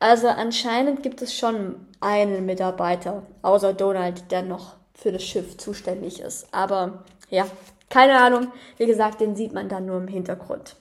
Also 0.00 0.28
anscheinend 0.28 1.02
gibt 1.02 1.22
es 1.22 1.36
schon 1.36 1.86
einen 2.00 2.46
Mitarbeiter, 2.46 3.24
außer 3.42 3.72
Donald, 3.72 4.30
der 4.30 4.42
noch 4.42 4.76
für 4.94 5.12
das 5.12 5.24
Schiff 5.24 5.56
zuständig 5.56 6.20
ist. 6.20 6.46
Aber 6.52 7.04
ja, 7.30 7.46
keine 7.90 8.18
Ahnung. 8.18 8.52
Wie 8.76 8.86
gesagt, 8.86 9.20
den 9.20 9.34
sieht 9.34 9.52
man 9.52 9.68
dann 9.68 9.86
nur 9.86 9.96
im 9.96 10.08
Hintergrund. 10.08 10.76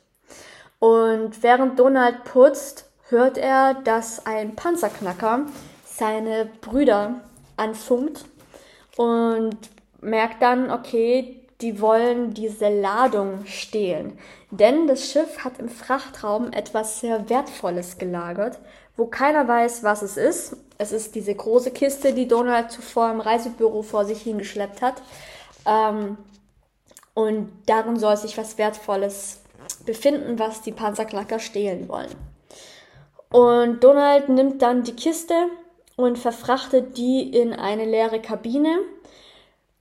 Und 0.79 1.41
während 1.41 1.79
Donald 1.79 2.23
putzt, 2.23 2.85
hört 3.09 3.37
er, 3.37 3.73
dass 3.73 4.25
ein 4.25 4.55
Panzerknacker 4.55 5.45
seine 5.85 6.49
Brüder 6.61 7.21
anfunkt 7.55 8.25
und 8.97 9.57
merkt 10.01 10.41
dann, 10.41 10.69
okay, 10.69 11.41
die 11.61 11.81
wollen 11.81 12.35
diese 12.35 12.69
Ladung 12.69 13.45
stehlen. 13.47 14.19
Denn 14.51 14.85
das 14.87 15.11
Schiff 15.11 15.43
hat 15.43 15.57
im 15.57 15.69
Frachtraum 15.69 16.51
etwas 16.51 16.99
sehr 16.99 17.29
Wertvolles 17.29 17.97
gelagert, 17.97 18.59
wo 18.97 19.05
keiner 19.05 19.47
weiß, 19.47 19.83
was 19.83 20.01
es 20.01 20.17
ist. 20.17 20.57
Es 20.79 20.91
ist 20.91 21.15
diese 21.15 21.33
große 21.33 21.71
Kiste, 21.71 22.13
die 22.13 22.27
Donald 22.27 22.71
zuvor 22.71 23.11
im 23.11 23.21
Reisebüro 23.21 23.83
vor 23.83 24.05
sich 24.05 24.21
hingeschleppt 24.23 24.81
hat. 24.81 25.01
Ähm, 25.65 26.17
und 27.13 27.51
darin 27.65 27.97
soll 27.97 28.17
sich 28.17 28.37
was 28.37 28.57
Wertvolles 28.57 29.39
befinden, 29.85 30.37
was 30.39 30.61
die 30.61 30.71
Panzerknacker 30.71 31.39
stehlen 31.39 31.87
wollen. 31.87 32.13
Und 33.29 33.83
Donald 33.83 34.29
nimmt 34.29 34.61
dann 34.61 34.83
die 34.83 34.95
Kiste 34.95 35.33
und 35.95 36.17
verfrachtet 36.17 36.97
die 36.97 37.29
in 37.29 37.53
eine 37.53 37.85
leere 37.85 38.21
Kabine, 38.21 38.79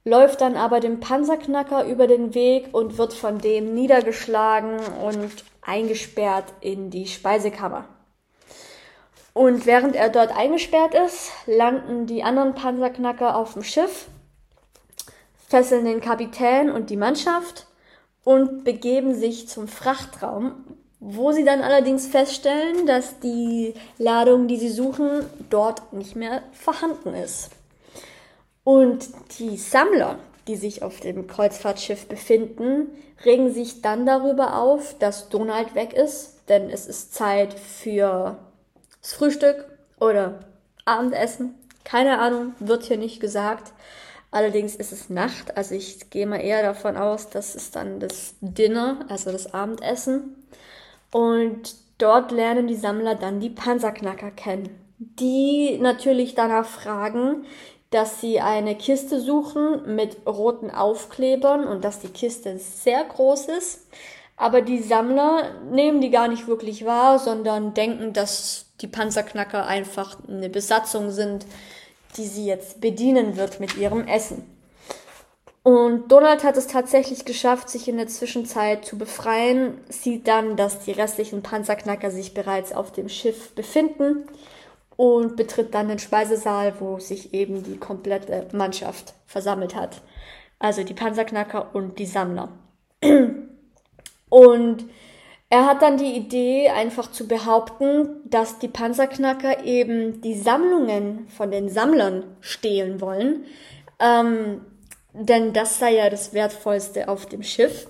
läuft 0.05 0.41
dann 0.41 0.57
aber 0.57 0.81
dem 0.81 1.01
Panzerknacker 1.01 1.85
über 1.85 2.07
den 2.07 2.35
Weg 2.35 2.69
und 2.73 2.99
wird 2.99 3.13
von 3.13 3.39
dem 3.39 3.75
niedergeschlagen 3.75 4.79
und 5.05 5.45
eingesperrt 5.63 6.53
in 6.61 6.91
die 6.91 7.07
Speisekammer. 7.07 7.85
Und 9.37 9.67
während 9.67 9.95
er 9.95 10.09
dort 10.09 10.35
eingesperrt 10.35 10.95
ist, 10.95 11.31
landen 11.45 12.07
die 12.07 12.23
anderen 12.23 12.55
Panzerknacker 12.55 13.37
auf 13.37 13.53
dem 13.53 13.63
Schiff, 13.63 14.07
fesseln 15.47 15.85
den 15.85 16.01
Kapitän 16.01 16.71
und 16.71 16.89
die 16.89 16.97
Mannschaft 16.97 17.67
und 18.25 18.65
begeben 18.65 19.15
sich 19.15 19.47
zum 19.47 19.69
Frachtraum, 19.69 20.55
wo 21.01 21.33
sie 21.33 21.45
dann 21.45 21.61
allerdings 21.61 22.07
feststellen, 22.07 22.87
dass 22.87 23.21
die 23.21 23.75
Ladung, 23.99 24.49
die 24.49 24.57
sie 24.57 24.71
suchen, 24.71 25.27
dort 25.51 25.93
nicht 25.93 26.17
mehr 26.17 26.43
vorhanden 26.53 27.13
ist. 27.13 27.51
Und 28.65 29.07
die 29.39 29.59
Sammler, 29.59 30.19
die 30.49 30.57
sich 30.57 30.83
auf 30.83 31.01
dem 31.01 31.27
Kreuzfahrtschiff 31.27 32.09
befinden, 32.09 32.87
regen 33.23 33.53
sich 33.53 33.83
dann 33.83 34.07
darüber 34.07 34.57
auf, 34.57 34.97
dass 34.99 35.29
Donald 35.29 35.75
weg 35.75 35.93
ist, 35.93 36.49
denn 36.49 36.71
es 36.71 36.87
ist 36.87 37.13
Zeit 37.13 37.53
für 37.53 38.39
das 39.07 39.15
Frühstück 39.15 39.67
oder 40.01 40.41
Abendessen. 40.85 41.55
Keine 41.85 42.19
Ahnung, 42.19 42.55
wird 42.59 42.83
hier 42.83 42.97
nicht 42.97 43.21
gesagt. 43.21 43.73
Allerdings 44.33 44.75
ist 44.75 44.91
es 44.91 45.09
Nacht, 45.09 45.57
also 45.57 45.77
ich 45.77 46.11
gehe 46.11 46.27
mal 46.27 46.41
eher 46.41 46.61
davon 46.65 46.97
aus, 46.97 47.31
dass 47.31 47.55
es 47.55 47.71
dann 47.71 48.01
das 48.01 48.35
Dinner, 48.41 49.07
also 49.09 49.31
das 49.31 49.55
Abendessen. 49.55 50.35
Und 51.13 51.77
dort 51.99 52.33
lernen 52.33 52.67
die 52.67 52.75
Sammler 52.75 53.15
dann 53.15 53.39
die 53.39 53.49
Panzerknacker 53.49 54.33
kennen, 54.33 54.71
die 54.99 55.79
natürlich 55.79 56.35
danach 56.35 56.67
fragen, 56.67 57.47
dass 57.91 58.21
sie 58.21 58.41
eine 58.41 58.75
Kiste 58.75 59.21
suchen 59.21 59.95
mit 59.95 60.17
roten 60.27 60.73
Aufklebern 60.73 61.65
und 61.65 61.85
dass 61.85 62.01
die 62.01 62.09
Kiste 62.09 62.59
sehr 62.59 63.05
groß 63.05 63.47
ist. 63.51 63.87
Aber 64.37 64.61
die 64.61 64.83
Sammler 64.83 65.55
nehmen 65.71 66.01
die 66.01 66.11
gar 66.11 66.29
nicht 66.29 66.47
wirklich 66.47 66.85
wahr, 66.85 67.19
sondern 67.19 67.73
denken, 67.73 68.13
dass 68.13 68.67
die 68.81 68.87
Panzerknacker 68.87 69.67
einfach 69.67 70.19
eine 70.29 70.51
Besatzung 70.51 71.11
sind, 71.11 71.47
die 72.17 72.27
sie 72.27 72.47
jetzt 72.47 72.81
bedienen 72.81 73.37
wird 73.37 73.61
mit 73.61 73.77
ihrem 73.77 74.07
Essen. 74.07 74.45
Und 75.63 76.13
Donald 76.13 76.45
hat 76.45 76.57
es 76.57 76.69
tatsächlich 76.69 77.25
geschafft, 77.25 77.69
sich 77.69 77.89
in 77.89 77.97
der 77.97 78.07
Zwischenzeit 78.07 78.85
zu 78.85 78.97
befreien, 78.99 79.81
sieht 79.89 80.29
dann, 80.29 80.57
dass 80.57 80.85
die 80.85 80.93
restlichen 80.93 81.43
Panzerknacker 81.43 82.11
sich 82.11 82.35
bereits 82.35 82.73
auf 82.73 82.93
dem 82.93 83.09
Schiff 83.09 83.53
befinden 83.55 84.29
und 84.97 85.35
betritt 85.35 85.75
dann 85.75 85.89
den 85.89 85.99
Speisesaal, 85.99 86.75
wo 86.79 87.01
sich 87.01 87.35
eben 87.35 87.65
die 87.65 87.79
komplette 87.79 88.47
Mannschaft 88.53 89.15
versammelt 89.27 89.75
hat. 89.75 90.03
Also 90.61 90.85
die 90.85 90.95
Panzerknacker 90.95 91.75
und 91.75 91.99
die 91.99 92.07
Sammler. 92.07 92.51
Und 94.29 94.85
er 95.49 95.67
hat 95.67 95.83
dann 95.83 95.97
die 95.97 96.17
Idee, 96.17 96.69
einfach 96.71 97.11
zu 97.11 97.29
behaupten, 97.29 98.21
dass 98.25 98.59
die 98.59 98.69
Panzerknacker 98.69 99.65
eben 99.65 100.21
die 100.21 100.35
Sammlungen 100.35 101.29
von 101.29 101.51
den 101.51 101.69
Sammlern 101.69 102.25
stehlen 102.41 103.01
wollen. 103.01 103.45
Ähm, 104.01 104.61
denn 105.13 105.53
das 105.53 105.79
sei 105.79 105.95
ja 105.95 106.11
das 106.11 106.35
Wertvollste 106.35 107.09
auf 107.09 107.27
dem 107.27 107.43
Schiff. 107.43 107.87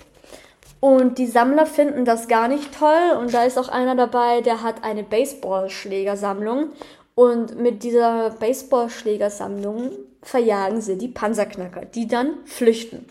Und 0.81 1.19
die 1.19 1.27
Sammler 1.27 1.67
finden 1.67 2.05
das 2.05 2.29
gar 2.29 2.49
nicht 2.49 2.79
toll 2.79 3.17
und 3.19 3.33
da 3.33 3.45
ist 3.45 3.59
auch 3.59 3.69
einer 3.69 3.97
dabei, 3.97 4.43
der 4.43 4.63
hat 4.63 4.85
eine 4.85 5.03
Baseballschlägersammlung 5.03 6.69
und 7.15 7.59
mit 7.59 7.83
dieser 7.83 8.31
Baseballschlägersammlung 8.39 9.93
verjagen 10.23 10.83
sie 10.83 10.99
die 10.99 11.09
Panzerknacker, 11.09 11.87
die 11.87 12.07
dann 12.07 12.35
flüchten. 12.45 13.07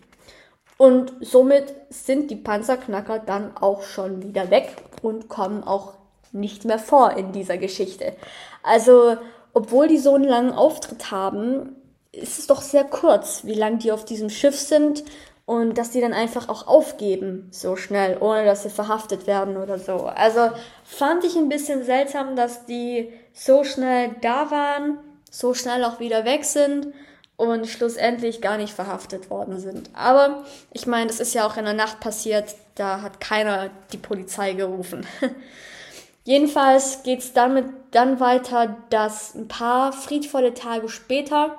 Und 0.78 1.14
somit 1.22 1.74
sind 1.90 2.30
die 2.30 2.36
Panzerknacker 2.36 3.20
dann 3.20 3.56
auch 3.56 3.84
schon 3.84 4.24
wieder 4.24 4.50
weg 4.50 4.76
und 5.02 5.30
kommen 5.30 5.64
auch 5.64 5.94
nicht 6.32 6.66
mehr 6.66 6.80
vor 6.80 7.12
in 7.12 7.32
dieser 7.32 7.58
Geschichte. 7.58 8.14
Also, 8.62 9.18
obwohl 9.54 9.88
die 9.88 9.98
so 9.98 10.16
einen 10.16 10.26
langen 10.26 10.52
Auftritt 10.52 11.12
haben, 11.12 11.78
ist 12.12 12.40
es 12.40 12.48
doch 12.48 12.62
sehr 12.62 12.84
kurz, 12.84 13.46
wie 13.46 13.54
lange 13.54 13.78
die 13.78 13.92
auf 13.92 14.04
diesem 14.04 14.30
Schiff 14.30 14.60
sind 14.60 15.04
und 15.46 15.78
dass 15.78 15.92
die 15.92 16.02
dann 16.02 16.14
einfach 16.14 16.50
auch 16.50 16.68
aufgeben 16.68 17.48
so 17.52 17.76
schnell, 17.76 18.18
ohne 18.20 18.46
dass 18.46 18.64
sie 18.64 18.70
verhaftet 18.70 19.28
werden 19.28 19.58
oder 19.58 19.78
so. 19.78 20.06
Also 20.06 20.50
fand 20.84 21.24
ich 21.24 21.36
ein 21.36 21.50
bisschen 21.50 21.84
seltsam, 21.84 22.36
dass 22.36 22.66
die 22.66 23.14
so 23.34 23.64
schnell 23.64 24.16
da 24.22 24.52
waren, 24.52 24.98
so 25.30 25.54
schnell 25.54 25.84
auch 25.84 26.00
wieder 26.00 26.26
weg 26.26 26.44
sind 26.44 26.88
und 27.38 27.68
schlussendlich 27.68 28.42
gar 28.42 28.58
nicht 28.58 28.74
verhaftet 28.74 29.30
worden 29.30 29.60
sind. 29.60 29.90
Aber 29.94 30.46
ich 30.72 30.88
meine, 30.88 31.08
das 31.08 31.20
ist 31.20 31.34
ja 31.34 31.46
auch 31.46 31.58
in 31.58 31.66
der 31.66 31.74
Nacht 31.74 32.00
passiert, 32.00 32.56
da 32.76 33.02
hat 33.02 33.20
keiner 33.20 33.70
die 33.92 33.98
Polizei 33.98 34.54
gerufen. 34.54 35.06
Jedenfalls 36.24 37.04
geht's 37.04 37.34
damit 37.34 37.66
dann 37.92 38.20
weiter, 38.20 38.78
dass 38.90 39.36
ein 39.36 39.48
paar 39.48 39.94
friedvolle 39.94 40.54
Tage 40.54 40.90
später 40.90 41.56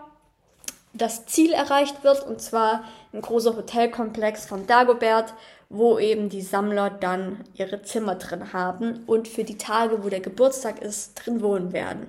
das 0.92 1.26
Ziel 1.26 1.52
erreicht 1.52 2.02
wird, 2.04 2.26
und 2.26 2.40
zwar 2.40 2.84
ein 3.12 3.20
großer 3.20 3.54
Hotelkomplex 3.56 4.46
von 4.46 4.66
Dagobert, 4.66 5.34
wo 5.68 5.98
eben 5.98 6.28
die 6.28 6.42
Sammler 6.42 6.90
dann 6.90 7.44
ihre 7.54 7.82
Zimmer 7.82 8.14
drin 8.14 8.52
haben 8.52 9.04
und 9.06 9.28
für 9.28 9.44
die 9.44 9.58
Tage, 9.58 10.02
wo 10.04 10.08
der 10.08 10.20
Geburtstag 10.20 10.80
ist, 10.80 11.14
drin 11.14 11.42
wohnen 11.42 11.72
werden. 11.72 12.06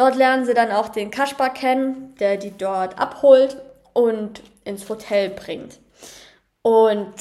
Dort 0.00 0.16
lernen 0.16 0.46
sie 0.46 0.54
dann 0.54 0.72
auch 0.72 0.88
den 0.88 1.10
Kaspar 1.10 1.52
kennen, 1.52 2.14
der 2.20 2.38
die 2.38 2.56
dort 2.56 2.98
abholt 2.98 3.60
und 3.92 4.42
ins 4.64 4.88
Hotel 4.88 5.28
bringt. 5.28 5.78
Und 6.62 7.12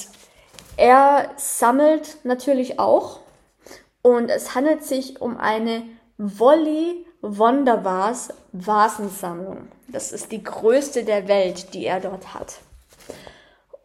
er 0.77 1.29
sammelt 1.35 2.19
natürlich 2.23 2.79
auch. 2.79 3.19
Und 4.01 4.29
es 4.29 4.55
handelt 4.55 4.85
sich 4.85 5.19
um 5.19 5.35
eine 5.37 5.83
Wolli 6.17 7.05
Wondervase 7.21 8.33
Vasensammlung. 8.53 9.67
Das 9.89 10.13
ist 10.13 10.31
die 10.31 10.41
größte 10.41 11.03
der 11.03 11.27
Welt, 11.27 11.73
die 11.73 11.85
er 11.85 11.99
dort 11.99 12.33
hat. 12.33 12.59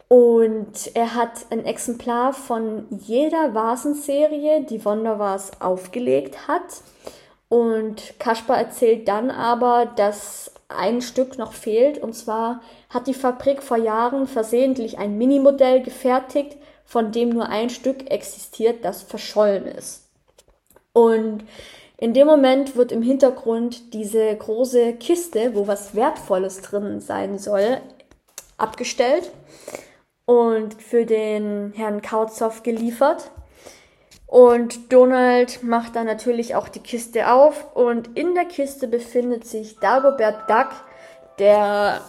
Und 0.07 0.95
er 0.95 1.17
hat 1.17 1.47
ein 1.51 1.65
Exemplar 1.65 2.33
von 2.33 2.87
jeder 2.91 3.55
Vasenserie, 3.55 4.65
die 4.65 4.85
Wondervase 4.85 5.51
aufgelegt 5.59 6.47
hat. 6.47 6.63
Und 7.55 8.19
Kaspar 8.19 8.59
erzählt 8.59 9.07
dann 9.07 9.31
aber, 9.31 9.87
dass 9.87 10.51
ein 10.67 11.01
Stück 11.01 11.39
noch 11.39 11.53
fehlt. 11.53 11.99
Und 11.99 12.13
zwar 12.15 12.61
hat 12.91 13.07
die 13.07 13.15
Fabrik 13.15 13.63
vor 13.63 13.77
Jahren 13.77 14.27
versehentlich 14.27 14.99
ein 14.99 15.17
Minimodell 15.19 15.81
gefertigt, 15.81 16.57
von 16.85 17.13
dem 17.13 17.29
nur 17.29 17.49
ein 17.49 17.71
Stück 17.71 18.11
existiert, 18.11 18.85
das 18.85 19.03
verschollen 19.03 19.67
ist. 19.67 20.09
Und 20.93 21.45
in 21.97 22.13
dem 22.13 22.27
Moment 22.27 22.75
wird 22.75 22.91
im 22.91 23.03
Hintergrund 23.03 23.95
diese 23.95 24.35
große 24.35 24.95
Kiste, 24.95 25.55
wo 25.55 25.69
was 25.69 25.95
Wertvolles 25.95 26.61
drin 26.61 27.01
sein 27.01 27.39
soll, 27.39 27.81
abgestellt 28.57 29.31
und 30.27 30.83
für 30.83 31.07
den 31.07 31.73
Herrn 31.77 32.03
Kautzow 32.03 32.65
geliefert. 32.65 33.31
Und 34.35 34.93
Donald 34.93 35.63
macht 35.63 35.95
dann 35.95 36.07
natürlich 36.07 36.57
auch 36.57 36.69
die 36.69 36.81
Kiste 36.81 37.31
auf 37.31 37.77
und 37.77 38.19
in 38.19 38.35
der 38.35 38.47
Kiste 38.47 38.89
befindet 38.89 39.47
sich 39.47 39.77
Dagobert 39.77 40.51
Duck, 40.51 40.71
der... 41.39 42.01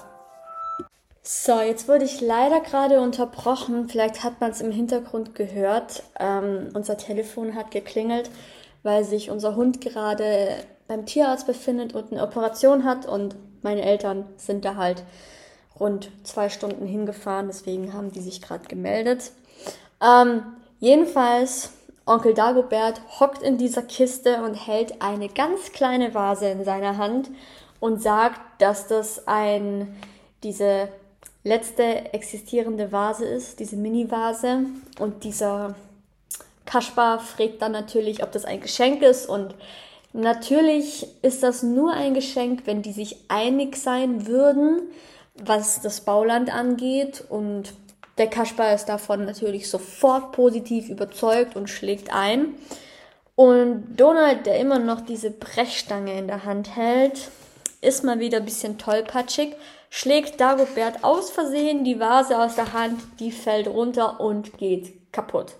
So, 1.21 1.62
jetzt 1.62 1.88
wurde 1.88 2.06
ich 2.06 2.21
leider 2.21 2.62
gerade 2.62 3.00
unterbrochen. 3.00 3.89
Vielleicht 3.89 4.23
hat 4.23 4.41
man 4.41 4.50
es 4.50 4.62
im 4.62 4.71
Hintergrund 4.71 5.36
gehört. 5.36 6.02
Ähm, 6.19 6.69
unser 6.73 6.97
Telefon 6.97 7.54
hat 7.54 7.69
geklingelt, 7.69 8.32
weil 8.82 9.04
sich 9.04 9.30
unser 9.30 9.56
Hund 9.56 9.80
gerade 9.80 10.47
beim 10.88 11.06
Tierarzt 11.06 11.45
befindet 11.45 11.93
und 11.93 12.12
eine 12.12 12.23
Operation 12.23 12.86
hat 12.86 13.06
und 13.06 13.36
meine 13.62 13.84
Eltern 13.84 14.26
sind 14.38 14.65
da 14.65 14.78
halt 14.78 15.04
rund 15.80 16.10
zwei 16.23 16.50
Stunden 16.50 16.88
hingefahren, 16.88 17.45
deswegen 17.45 17.93
haben 17.93 18.12
die 18.12 18.21
sich 18.21 18.41
gerade 18.41 18.67
gemeldet. 18.67 19.32
Ähm, 20.02 20.41
jedenfalls 20.80 21.69
Onkel 22.06 22.36
Dagobert 22.36 23.02
hockt 23.20 23.41
in 23.41 23.58
dieser 23.58 23.82
Kiste 23.82 24.44
und 24.44 24.54
hält 24.54 25.02
eine 25.02 25.28
ganz 25.28 25.72
kleine 25.72 26.13
Vase 26.13 26.48
in 26.50 26.63
seiner 26.63 26.98
Hand 26.98 27.32
und 27.80 28.02
sagt, 28.02 28.39
dass 28.60 28.88
das 28.88 29.28
ein, 29.28 29.96
diese 30.44 30.89
letzte 31.44 32.13
existierende 32.13 32.91
Vase 32.91 33.26
ist, 33.26 33.60
diese 33.60 33.76
Mini-Vase. 33.76 34.65
Und 35.00 35.24
dieser 35.24 35.76
Kaspar 36.65 37.20
fragt 37.20 37.62
dann 37.62 37.72
natürlich, 37.72 38.24
ob 38.24 38.32
das 38.32 38.46
ein 38.46 38.62
Geschenk 38.62 39.02
ist. 39.02 39.28
Und 39.28 39.56
natürlich 40.13 41.08
ist 41.24 41.44
das 41.44 41.63
nur 41.63 41.94
ein 41.94 42.13
Geschenk, 42.13 42.63
wenn 42.65 42.82
die 42.82 42.91
sich 42.91 43.18
einig 43.30 43.78
sein 43.78 44.28
würden, 44.28 44.82
was 45.36 45.82
das 45.82 46.02
Bauland 46.02 46.54
angeht. 46.54 47.24
Und 47.30 47.74
der 48.17 48.28
Kaspar 48.28 48.73
ist 48.73 48.86
davon 48.86 49.25
natürlich 49.25 49.69
sofort 49.69 50.32
positiv 50.32 50.89
überzeugt 50.89 51.56
und 51.56 51.69
schlägt 51.69 52.13
ein. 52.13 52.56
Und 53.36 53.95
Donald, 53.97 54.45
der 54.45 54.60
immer 54.60 54.80
noch 54.80 55.01
diese 55.01 55.32
Brechstange 55.32 56.17
in 56.17 56.28
der 56.28 56.45
Hand 56.45 56.75
hält, 56.75 57.30
ist 57.82 58.04
mal 58.04 58.19
wieder 58.19 58.38
ein 58.38 58.45
bisschen 58.45 58.78
tollpatschig, 58.78 59.56
schlägt 59.89 60.39
Dagobert 60.39 61.04
aus 61.04 61.30
Versehen 61.30 61.84
die 61.84 61.99
Vase 61.99 62.39
aus 62.39 62.56
der 62.56 62.73
Hand, 62.73 63.01
die 63.19 63.32
fällt 63.32 63.67
runter 63.67 64.19
und 64.19 64.58
geht 64.58 65.12
kaputt. 65.12 65.56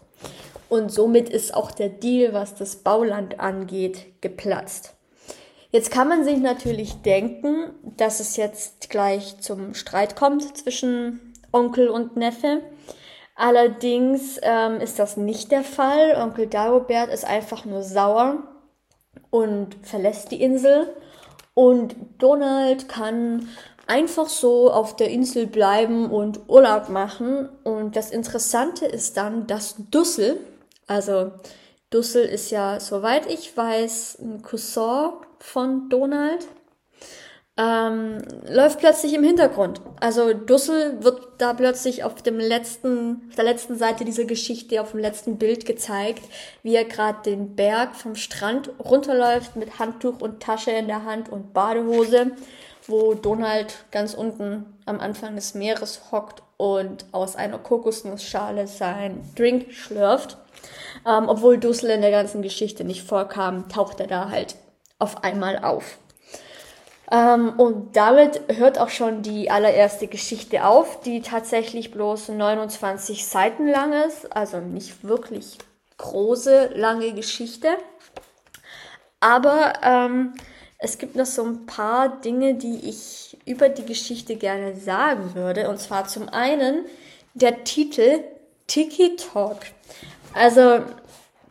Und 0.70 0.92
somit 0.92 1.30
ist 1.30 1.54
auch 1.54 1.72
der 1.72 1.90
Deal, 1.90 2.34
was 2.34 2.56
das 2.56 2.78
Bauland 2.78 3.40
angeht, 3.40 4.22
geplatzt. 4.22 4.94
Jetzt 5.72 5.92
kann 5.92 6.08
man 6.08 6.24
sich 6.24 6.38
natürlich 6.38 7.02
denken, 7.02 7.72
dass 7.98 8.22
es 8.22 8.38
jetzt 8.38 8.90
gleich 8.90 9.42
zum 9.42 9.74
Streit 9.74 10.16
kommt 10.16 10.58
zwischen 10.58 11.25
Onkel 11.56 11.88
und 11.88 12.18
Neffe. 12.18 12.62
Allerdings 13.36 14.40
ähm, 14.42 14.80
ist 14.82 15.00
das 15.00 15.18
nicht 15.18 15.52
der 15.52 15.64
Fall. 15.64 16.16
Onkel 16.22 16.48
Dagobert 16.48 17.10
ist 17.10 17.26
einfach 17.26 17.66
nur 17.66 17.82
sauer 17.82 18.44
und 19.30 19.76
verlässt 19.82 20.32
die 20.32 20.42
Insel. 20.42 20.94
Und 21.54 21.96
Donald 22.18 22.90
kann 22.90 23.48
einfach 23.88 24.28
so 24.28 24.72
auf 24.72 24.96
der 24.96 25.10
Insel 25.10 25.48
bleiben 25.48 26.12
und 26.12 26.50
Urlaub 26.50 26.90
machen. 26.90 27.50
Und 27.64 27.96
das 27.96 28.12
Interessante 28.12 28.86
ist 28.86 29.16
dann, 29.16 29.48
dass 29.48 29.76
Dussel, 29.92 30.38
also 30.88 31.32
Dussel 31.90 32.26
ist 32.26 32.52
ja, 32.52 32.80
soweit 32.80 33.32
ich 33.32 33.56
weiß, 33.56 34.20
ein 34.20 34.42
Cousin 34.42 35.12
von 35.40 35.88
Donald 35.90 36.48
ähm, 37.58 38.18
läuft 38.50 38.80
plötzlich 38.80 39.14
im 39.14 39.24
Hintergrund. 39.24 39.80
Also 40.02 40.34
Dussel 40.34 41.02
wird 41.04 41.22
da 41.38 41.54
plötzlich 41.54 42.04
auf 42.04 42.22
dem 42.22 42.38
letzten, 42.38 43.28
auf 43.30 43.36
der 43.36 43.46
letzten 43.46 43.78
Seite 43.78 44.04
dieser 44.04 44.26
Geschichte, 44.26 44.82
auf 44.82 44.92
dem 44.92 45.00
letzten 45.00 45.38
Bild 45.38 45.66
gezeigt, 45.66 46.24
wie 46.64 46.76
er 46.76 46.84
gerade 46.84 47.20
den 47.24 47.56
Berg 47.56 47.96
vom 47.96 48.16
Strand 48.16 48.72
runterläuft 48.80 49.56
mit 49.56 49.80
Handtuch 49.80 50.20
und 50.20 50.44
Tasche 50.44 50.72
in 50.72 50.88
der 50.88 51.06
Hand 51.06 51.30
und 51.30 51.54
Badehose, 51.54 52.32
wo 52.88 53.14
Donald 53.14 53.86
ganz 53.90 54.14
unten 54.14 54.66
am 54.86 55.00
Anfang 55.00 55.36
des 55.36 55.54
Meeres 55.54 56.12
hockt 56.12 56.44
und 56.58 57.06
aus 57.14 57.38
einer 57.38 57.58
Kokosnussschale 57.58 58.68
sein 58.68 59.24
Drink 59.36 59.72
schlürft. 59.72 60.38
Ähm, 61.08 61.30
obwohl 61.30 61.58
Dussel 61.58 61.90
in 61.90 62.02
der 62.02 62.12
ganzen 62.12 62.42
Geschichte 62.42 62.84
nicht 62.84 63.08
vorkam, 63.08 63.70
taucht 63.70 64.02
er 64.02 64.08
da 64.08 64.30
halt 64.30 64.56
auf 65.00 65.24
einmal 65.24 65.60
auf. 65.60 65.98
Ähm, 67.12 67.54
und 67.58 67.96
damit 67.96 68.42
hört 68.48 68.80
auch 68.80 68.90
schon 68.90 69.22
die 69.22 69.52
allererste 69.52 70.08
Geschichte 70.08 70.66
auf, 70.66 71.02
die 71.02 71.22
tatsächlich 71.22 71.92
bloß 71.92 72.30
29 72.30 73.26
Seiten 73.26 73.68
lang 73.68 73.94
ist, 74.08 74.36
also 74.36 74.60
nicht 74.60 75.04
wirklich 75.04 75.58
große, 75.98 76.72
lange 76.76 77.14
Geschichte. 77.14 77.70
Aber 79.20 79.74
ähm, 79.84 80.34
es 80.78 80.98
gibt 80.98 81.16
noch 81.16 81.26
so 81.26 81.44
ein 81.44 81.66
paar 81.66 82.22
Dinge, 82.22 82.56
die 82.56 82.90
ich 82.90 83.38
über 83.46 83.70
die 83.70 83.86
Geschichte 83.86 84.36
gerne 84.36 84.76
sagen 84.76 85.36
würde. 85.36 85.70
Und 85.70 85.80
zwar 85.80 86.08
zum 86.08 86.30
einen 86.30 86.86
der 87.34 87.64
Titel 87.64 88.24
Tiki 88.68 89.16
Talk. 89.16 89.60
Also 90.34 90.82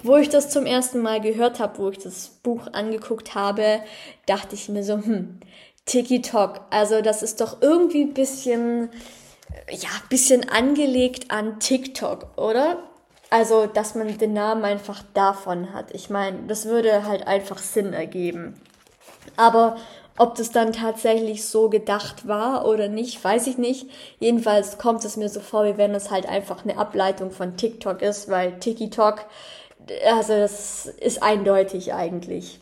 wo 0.04 0.16
ich 0.16 0.28
das 0.28 0.50
zum 0.50 0.66
ersten 0.66 1.00
Mal 1.00 1.20
gehört 1.20 1.58
habe, 1.58 1.78
wo 1.78 1.88
ich 1.90 1.98
das 1.98 2.28
Buch 2.42 2.68
angeguckt 2.72 3.34
habe, 3.34 3.80
dachte 4.26 4.54
ich 4.54 4.68
mir 4.68 4.84
so, 4.84 4.94
hm, 4.94 5.40
Tiki-Tok, 5.86 6.60
also 6.70 7.02
das 7.02 7.22
ist 7.22 7.40
doch 7.40 7.60
irgendwie 7.60 8.02
ein 8.02 8.14
bisschen 8.14 8.90
ja, 9.70 9.88
bisschen 10.08 10.48
angelegt 10.48 11.30
an 11.30 11.58
TikTok, 11.60 12.36
oder? 12.36 12.78
Also, 13.30 13.66
dass 13.66 13.94
man 13.94 14.16
den 14.18 14.32
Namen 14.32 14.64
einfach 14.64 15.02
davon 15.14 15.72
hat. 15.72 15.92
Ich 15.92 16.10
meine, 16.10 16.46
das 16.46 16.66
würde 16.66 17.04
halt 17.06 17.26
einfach 17.26 17.58
Sinn 17.58 17.92
ergeben. 17.92 18.60
Aber 19.36 19.76
ob 20.16 20.36
das 20.36 20.52
dann 20.52 20.72
tatsächlich 20.72 21.44
so 21.44 21.68
gedacht 21.68 22.28
war 22.28 22.66
oder 22.66 22.88
nicht, 22.88 23.22
weiß 23.24 23.48
ich 23.48 23.58
nicht. 23.58 23.88
Jedenfalls 24.20 24.78
kommt 24.78 25.04
es 25.04 25.16
mir 25.16 25.28
so 25.28 25.40
vor, 25.40 25.64
wie 25.64 25.76
wenn 25.76 25.94
es 25.94 26.10
halt 26.10 26.28
einfach 26.28 26.64
eine 26.64 26.78
Ableitung 26.78 27.32
von 27.32 27.56
TikTok 27.56 28.02
ist, 28.02 28.30
weil 28.30 28.60
TikTok, 28.60 29.26
also 30.06 30.32
das 30.34 30.86
ist 30.86 31.22
eindeutig 31.22 31.92
eigentlich. 31.92 32.60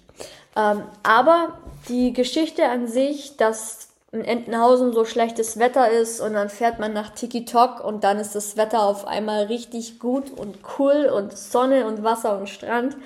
Ähm, 0.56 0.82
aber 1.02 1.58
die 1.88 2.12
Geschichte 2.12 2.66
an 2.68 2.86
sich, 2.86 3.36
dass 3.36 3.88
in 4.12 4.24
Entenhausen 4.24 4.92
so 4.92 5.06
schlechtes 5.06 5.58
Wetter 5.58 5.90
ist 5.90 6.20
und 6.20 6.34
dann 6.34 6.50
fährt 6.50 6.78
man 6.78 6.92
nach 6.92 7.10
Tiki-Tok 7.10 7.82
und 7.82 8.04
dann 8.04 8.18
ist 8.18 8.34
das 8.34 8.58
Wetter 8.58 8.82
auf 8.82 9.06
einmal 9.06 9.44
richtig 9.44 9.98
gut 9.98 10.30
und 10.30 10.58
cool 10.78 11.06
und 11.06 11.36
Sonne 11.36 11.86
und 11.86 12.04
Wasser 12.04 12.38
und 12.38 12.50
Strand. 12.50 12.96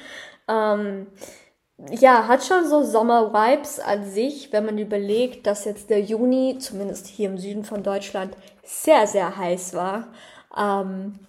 Ähm, 0.49 1.07
ja, 1.91 2.27
hat 2.27 2.43
schon 2.45 2.67
so 2.67 2.83
Sommer-Vibes 2.83 3.79
an 3.79 4.05
sich, 4.05 4.53
wenn 4.53 4.65
man 4.65 4.79
überlegt, 4.79 5.47
dass 5.47 5.65
jetzt 5.65 5.91
der 5.91 6.01
Juni, 6.01 6.57
zumindest 6.59 7.07
hier 7.07 7.29
im 7.29 7.39
Süden 7.39 7.65
von 7.65 7.85
Deutschland, 7.85 8.35
sehr, 8.65 9.07
sehr 9.07 9.37
heiß 9.37 9.75
war. 9.75 10.09
Ähm, 10.59 11.21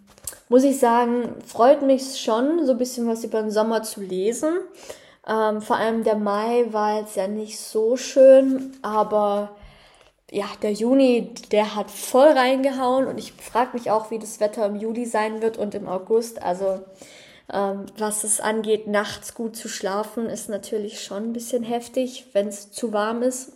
muss 0.49 0.63
ich 0.63 0.79
sagen, 0.79 1.35
freut 1.45 1.81
mich 1.81 2.19
schon, 2.19 2.65
so 2.65 2.73
ein 2.73 2.77
bisschen 2.77 3.07
was 3.07 3.23
über 3.23 3.41
den 3.41 3.51
Sommer 3.51 3.83
zu 3.83 4.01
lesen. 4.01 4.59
Ähm, 5.27 5.61
vor 5.61 5.75
allem 5.75 6.03
der 6.03 6.15
Mai 6.15 6.65
war 6.71 6.99
jetzt 6.99 7.17
ja 7.17 7.27
nicht 7.27 7.59
so 7.59 7.97
schön, 7.97 8.77
aber 8.81 9.55
ja, 10.31 10.45
der 10.61 10.71
Juni, 10.71 11.33
der 11.51 11.75
hat 11.75 11.91
voll 11.91 12.29
reingehauen 12.29 13.07
und 13.07 13.17
ich 13.17 13.33
frage 13.33 13.71
mich 13.73 13.91
auch, 13.91 14.11
wie 14.11 14.19
das 14.19 14.39
Wetter 14.39 14.65
im 14.65 14.75
Juli 14.75 15.05
sein 15.05 15.41
wird 15.41 15.57
und 15.57 15.75
im 15.75 15.87
August. 15.87 16.41
Also 16.41 16.81
ähm, 17.51 17.85
was 17.97 18.23
es 18.23 18.39
angeht, 18.39 18.87
nachts 18.87 19.33
gut 19.33 19.55
zu 19.55 19.69
schlafen, 19.69 20.27
ist 20.27 20.49
natürlich 20.49 21.01
schon 21.01 21.29
ein 21.29 21.33
bisschen 21.33 21.63
heftig, 21.63 22.27
wenn 22.33 22.47
es 22.47 22.71
zu 22.71 22.93
warm 22.93 23.21
ist. 23.21 23.53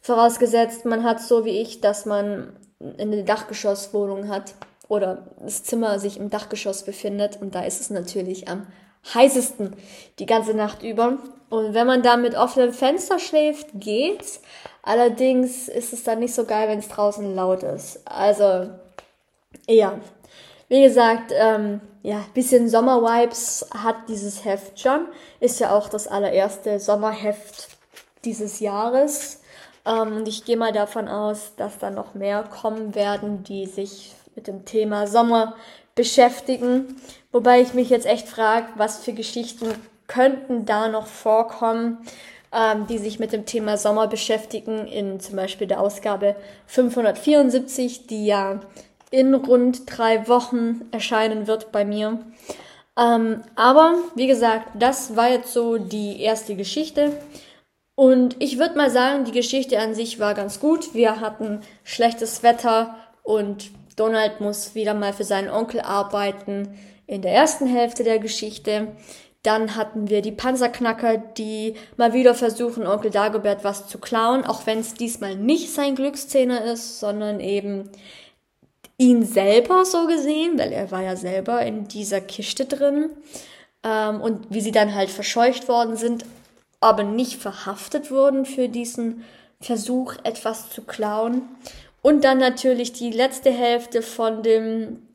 Vorausgesetzt, 0.00 0.84
man 0.84 1.04
hat 1.04 1.20
so 1.20 1.46
wie 1.46 1.60
ich, 1.60 1.80
dass 1.80 2.04
man 2.04 2.54
eine 2.98 3.24
Dachgeschosswohnung 3.24 4.28
hat 4.28 4.54
oder 4.88 5.26
das 5.40 5.62
Zimmer 5.64 5.98
sich 5.98 6.18
im 6.18 6.30
Dachgeschoss 6.30 6.84
befindet 6.84 7.40
und 7.40 7.54
da 7.54 7.62
ist 7.64 7.80
es 7.80 7.90
natürlich 7.90 8.48
am 8.48 8.66
heißesten 9.12 9.76
die 10.18 10.26
ganze 10.26 10.54
Nacht 10.54 10.82
über. 10.82 11.18
Und 11.50 11.74
wenn 11.74 11.86
man 11.86 12.02
da 12.02 12.16
mit 12.16 12.34
offenem 12.34 12.72
Fenster 12.72 13.18
schläft, 13.18 13.68
geht's. 13.74 14.40
Allerdings 14.82 15.68
ist 15.68 15.92
es 15.92 16.04
dann 16.04 16.20
nicht 16.20 16.34
so 16.34 16.44
geil, 16.44 16.68
wenn 16.68 16.78
es 16.78 16.88
draußen 16.88 17.34
laut 17.34 17.62
ist. 17.62 18.00
Also, 18.06 18.70
ja. 19.66 19.98
Wie 20.68 20.82
gesagt, 20.82 21.32
ähm, 21.34 21.80
ja, 22.02 22.24
bisschen 22.32 22.68
Sommervibes 22.68 23.66
hat 23.72 23.96
dieses 24.08 24.44
Heft 24.44 24.80
schon. 24.80 25.06
Ist 25.40 25.60
ja 25.60 25.76
auch 25.76 25.88
das 25.88 26.08
allererste 26.08 26.80
Sommerheft 26.80 27.68
dieses 28.24 28.60
Jahres. 28.60 29.40
Ähm, 29.86 30.16
und 30.16 30.28
ich 30.28 30.44
gehe 30.44 30.56
mal 30.56 30.72
davon 30.72 31.08
aus, 31.08 31.52
dass 31.56 31.78
da 31.78 31.90
noch 31.90 32.14
mehr 32.14 32.42
kommen 32.42 32.94
werden, 32.94 33.44
die 33.44 33.66
sich 33.66 34.14
mit 34.36 34.46
dem 34.46 34.64
Thema 34.64 35.06
Sommer 35.06 35.54
beschäftigen. 35.94 36.96
Wobei 37.32 37.60
ich 37.60 37.74
mich 37.74 37.90
jetzt 37.90 38.06
echt 38.06 38.28
frage, 38.28 38.66
was 38.76 38.98
für 38.98 39.12
Geschichten 39.12 39.68
könnten 40.06 40.66
da 40.66 40.88
noch 40.88 41.06
vorkommen, 41.06 41.98
ähm, 42.52 42.86
die 42.86 42.98
sich 42.98 43.18
mit 43.18 43.32
dem 43.32 43.46
Thema 43.46 43.76
Sommer 43.76 44.06
beschäftigen, 44.06 44.86
in 44.86 45.20
zum 45.20 45.36
Beispiel 45.36 45.66
der 45.66 45.80
Ausgabe 45.80 46.36
574, 46.66 48.06
die 48.06 48.26
ja 48.26 48.60
in 49.10 49.34
rund 49.34 49.82
drei 49.86 50.26
Wochen 50.28 50.82
erscheinen 50.90 51.46
wird 51.46 51.72
bei 51.72 51.84
mir. 51.84 52.18
Ähm, 52.98 53.42
aber 53.56 53.94
wie 54.14 54.26
gesagt, 54.26 54.68
das 54.78 55.16
war 55.16 55.30
jetzt 55.30 55.52
so 55.52 55.78
die 55.78 56.20
erste 56.20 56.54
Geschichte. 56.56 57.12
Und 57.96 58.36
ich 58.40 58.58
würde 58.58 58.76
mal 58.76 58.90
sagen, 58.90 59.24
die 59.24 59.32
Geschichte 59.32 59.78
an 59.78 59.94
sich 59.94 60.18
war 60.18 60.34
ganz 60.34 60.58
gut. 60.58 60.94
Wir 60.94 61.20
hatten 61.20 61.60
schlechtes 61.84 62.42
Wetter 62.42 62.96
und 63.22 63.70
Donald 63.96 64.40
muss 64.40 64.74
wieder 64.74 64.94
mal 64.94 65.12
für 65.12 65.24
seinen 65.24 65.50
Onkel 65.50 65.80
arbeiten 65.80 66.78
in 67.06 67.22
der 67.22 67.32
ersten 67.32 67.66
Hälfte 67.66 68.04
der 68.04 68.18
Geschichte. 68.18 68.88
Dann 69.42 69.76
hatten 69.76 70.08
wir 70.08 70.22
die 70.22 70.32
Panzerknacker, 70.32 71.18
die 71.18 71.74
mal 71.96 72.14
wieder 72.14 72.34
versuchen, 72.34 72.86
Onkel 72.86 73.10
Dagobert 73.10 73.62
was 73.62 73.88
zu 73.88 73.98
klauen, 73.98 74.44
auch 74.44 74.66
wenn 74.66 74.78
es 74.78 74.94
diesmal 74.94 75.36
nicht 75.36 75.70
sein 75.70 75.94
Glückszähner 75.94 76.64
ist, 76.64 76.98
sondern 76.98 77.40
eben 77.40 77.90
ihn 78.96 79.24
selber 79.24 79.84
so 79.84 80.06
gesehen, 80.06 80.58
weil 80.58 80.72
er 80.72 80.90
war 80.90 81.02
ja 81.02 81.16
selber 81.16 81.60
in 81.62 81.88
dieser 81.88 82.20
Kiste 82.20 82.64
drin. 82.64 83.10
Ähm, 83.82 84.20
und 84.20 84.46
wie 84.50 84.62
sie 84.62 84.72
dann 84.72 84.94
halt 84.94 85.10
verscheucht 85.10 85.68
worden 85.68 85.96
sind, 85.96 86.24
aber 86.80 87.02
nicht 87.02 87.40
verhaftet 87.40 88.10
wurden 88.10 88.46
für 88.46 88.68
diesen 88.68 89.24
Versuch, 89.60 90.14
etwas 90.24 90.70
zu 90.70 90.82
klauen. 90.82 91.42
Und 92.04 92.22
dann 92.22 92.36
natürlich 92.36 92.92
die 92.92 93.10
letzte 93.10 93.50
Hälfte 93.50 94.02
von 94.02 94.42
dem 94.42 95.08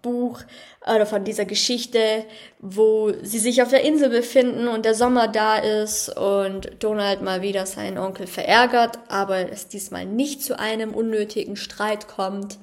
Buch 0.00 0.40
oder 0.86 1.04
von 1.04 1.22
dieser 1.22 1.44
Geschichte, 1.44 2.24
wo 2.60 3.12
sie 3.20 3.38
sich 3.38 3.60
auf 3.60 3.68
der 3.68 3.84
Insel 3.84 4.08
befinden 4.08 4.66
und 4.66 4.86
der 4.86 4.94
Sommer 4.94 5.28
da 5.28 5.58
ist 5.58 6.08
und 6.16 6.82
Donald 6.82 7.20
mal 7.20 7.42
wieder 7.42 7.66
seinen 7.66 7.98
Onkel 7.98 8.26
verärgert, 8.26 8.98
aber 9.08 9.52
es 9.52 9.68
diesmal 9.68 10.06
nicht 10.06 10.42
zu 10.42 10.58
einem 10.58 10.94
unnötigen 10.94 11.56
Streit 11.56 12.08
kommt. 12.08 12.56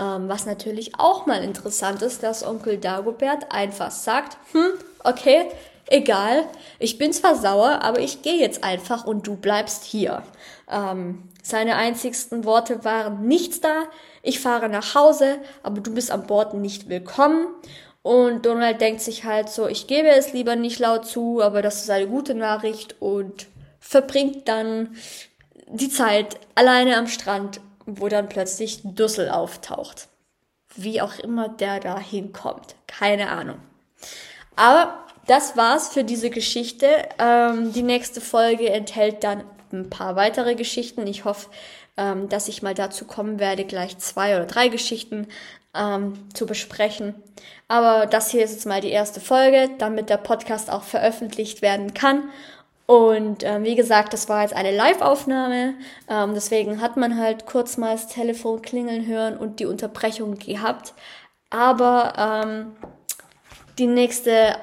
Ähm, 0.00 0.28
was 0.28 0.44
natürlich 0.44 0.98
auch 0.98 1.24
mal 1.24 1.44
interessant 1.44 2.02
ist, 2.02 2.24
dass 2.24 2.44
Onkel 2.44 2.76
Dagobert 2.76 3.52
einfach 3.52 3.92
sagt, 3.92 4.36
hm, 4.50 4.72
okay, 5.04 5.44
egal, 5.86 6.42
ich 6.80 6.98
bin 6.98 7.12
zwar 7.12 7.36
sauer, 7.36 7.82
aber 7.82 8.00
ich 8.00 8.22
gehe 8.22 8.40
jetzt 8.40 8.64
einfach 8.64 9.04
und 9.04 9.28
du 9.28 9.36
bleibst 9.36 9.84
hier. 9.84 10.24
Ähm, 10.68 11.28
seine 11.42 11.76
einzigsten 11.76 12.44
Worte 12.44 12.84
waren 12.84 13.26
nichts 13.26 13.60
da, 13.60 13.84
ich 14.22 14.38
fahre 14.40 14.68
nach 14.68 14.94
Hause, 14.94 15.38
aber 15.64 15.80
du 15.80 15.92
bist 15.92 16.12
an 16.12 16.26
Bord 16.26 16.54
nicht 16.54 16.88
willkommen. 16.88 17.48
Und 18.02 18.46
Donald 18.46 18.80
denkt 18.80 19.00
sich 19.00 19.24
halt 19.24 19.48
so, 19.48 19.68
ich 19.68 19.86
gebe 19.86 20.08
es 20.08 20.32
lieber 20.32 20.56
nicht 20.56 20.78
laut 20.78 21.06
zu, 21.06 21.40
aber 21.40 21.62
das 21.62 21.82
ist 21.82 21.90
eine 21.90 22.08
gute 22.08 22.34
Nachricht 22.34 22.96
und 23.00 23.46
verbringt 23.78 24.48
dann 24.48 24.96
die 25.68 25.88
Zeit 25.88 26.38
alleine 26.54 26.96
am 26.96 27.06
Strand, 27.06 27.60
wo 27.86 28.08
dann 28.08 28.28
plötzlich 28.28 28.80
Dussel 28.82 29.28
auftaucht. 29.28 30.08
Wie 30.74 31.00
auch 31.00 31.18
immer 31.18 31.48
der 31.48 31.80
da 31.80 31.98
hinkommt. 31.98 32.74
Keine 32.86 33.30
Ahnung. 33.30 33.58
Aber 34.56 34.98
das 35.26 35.56
war's 35.56 35.88
für 35.88 36.04
diese 36.04 36.30
Geschichte. 36.30 36.88
Ähm, 37.18 37.72
die 37.72 37.82
nächste 37.82 38.20
Folge 38.20 38.70
enthält 38.70 39.22
dann 39.22 39.44
ein 39.72 39.90
paar 39.90 40.16
weitere 40.16 40.54
Geschichten. 40.54 41.06
Ich 41.06 41.24
hoffe, 41.24 41.48
ähm, 41.96 42.28
dass 42.28 42.48
ich 42.48 42.62
mal 42.62 42.74
dazu 42.74 43.04
kommen 43.04 43.38
werde, 43.38 43.64
gleich 43.64 43.98
zwei 43.98 44.36
oder 44.36 44.46
drei 44.46 44.68
Geschichten 44.68 45.28
ähm, 45.74 46.14
zu 46.34 46.46
besprechen. 46.46 47.14
Aber 47.68 48.06
das 48.06 48.30
hier 48.30 48.44
ist 48.44 48.52
jetzt 48.52 48.66
mal 48.66 48.80
die 48.80 48.90
erste 48.90 49.20
Folge, 49.20 49.70
damit 49.78 50.10
der 50.10 50.18
Podcast 50.18 50.70
auch 50.70 50.82
veröffentlicht 50.82 51.62
werden 51.62 51.94
kann. 51.94 52.30
Und 52.86 53.44
ähm, 53.44 53.64
wie 53.64 53.74
gesagt, 53.74 54.12
das 54.12 54.28
war 54.28 54.42
jetzt 54.42 54.54
eine 54.54 54.74
Live-Aufnahme. 54.74 55.74
Ähm, 56.08 56.34
deswegen 56.34 56.80
hat 56.80 56.96
man 56.96 57.18
halt 57.18 57.46
kurz 57.46 57.76
mal 57.78 57.92
das 57.92 58.08
Telefon 58.08 58.60
klingeln 58.60 59.06
hören 59.06 59.36
und 59.36 59.60
die 59.60 59.66
Unterbrechung 59.66 60.38
gehabt. 60.38 60.92
Aber 61.48 62.12
ähm, 62.44 62.76
die 63.78 63.86
nächste 63.86 64.56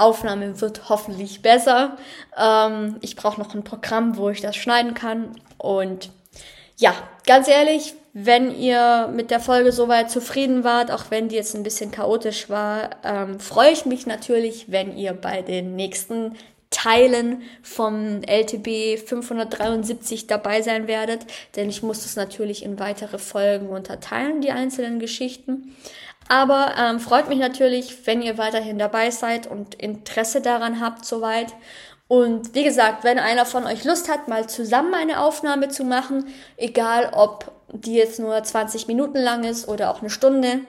Aufnahme 0.00 0.60
wird 0.60 0.88
hoffentlich 0.88 1.42
besser. 1.42 1.96
Ähm, 2.36 2.96
ich 3.00 3.16
brauche 3.16 3.40
noch 3.40 3.54
ein 3.54 3.64
Programm, 3.64 4.16
wo 4.16 4.30
ich 4.30 4.40
das 4.40 4.56
schneiden 4.56 4.94
kann. 4.94 5.36
Und 5.58 6.10
ja, 6.76 6.94
ganz 7.26 7.48
ehrlich, 7.48 7.94
wenn 8.12 8.54
ihr 8.54 9.08
mit 9.12 9.30
der 9.30 9.38
Folge 9.40 9.70
soweit 9.70 10.10
zufrieden 10.10 10.64
wart, 10.64 10.90
auch 10.90 11.04
wenn 11.10 11.28
die 11.28 11.36
jetzt 11.36 11.54
ein 11.54 11.62
bisschen 11.62 11.90
chaotisch 11.90 12.48
war, 12.48 12.90
ähm, 13.04 13.38
freue 13.38 13.70
ich 13.70 13.86
mich 13.86 14.06
natürlich, 14.06 14.72
wenn 14.72 14.96
ihr 14.96 15.12
bei 15.12 15.42
den 15.42 15.76
nächsten 15.76 16.36
Teilen 16.70 17.42
vom 17.62 18.22
LTB 18.22 18.98
573 19.04 20.28
dabei 20.28 20.62
sein 20.62 20.86
werdet, 20.86 21.26
denn 21.56 21.68
ich 21.68 21.82
muss 21.82 22.04
das 22.04 22.14
natürlich 22.14 22.64
in 22.64 22.78
weitere 22.78 23.18
Folgen 23.18 23.68
unterteilen, 23.68 24.40
die 24.40 24.52
einzelnen 24.52 25.00
Geschichten. 25.00 25.74
Aber 26.30 26.76
ähm, 26.78 27.00
freut 27.00 27.28
mich 27.28 27.40
natürlich, 27.40 28.06
wenn 28.06 28.22
ihr 28.22 28.38
weiterhin 28.38 28.78
dabei 28.78 29.10
seid 29.10 29.48
und 29.48 29.74
Interesse 29.74 30.40
daran 30.40 30.80
habt 30.80 31.04
soweit. 31.04 31.48
Und 32.06 32.54
wie 32.54 32.62
gesagt, 32.62 33.02
wenn 33.02 33.18
einer 33.18 33.44
von 33.44 33.66
euch 33.66 33.82
Lust 33.82 34.08
hat, 34.08 34.28
mal 34.28 34.48
zusammen 34.48 34.94
eine 34.94 35.18
Aufnahme 35.18 35.70
zu 35.70 35.82
machen, 35.82 36.28
egal 36.56 37.10
ob 37.14 37.50
die 37.72 37.94
jetzt 37.94 38.20
nur 38.20 38.40
20 38.40 38.86
Minuten 38.86 39.18
lang 39.18 39.42
ist 39.42 39.66
oder 39.66 39.90
auch 39.90 40.02
eine 40.02 40.10
Stunde 40.10 40.60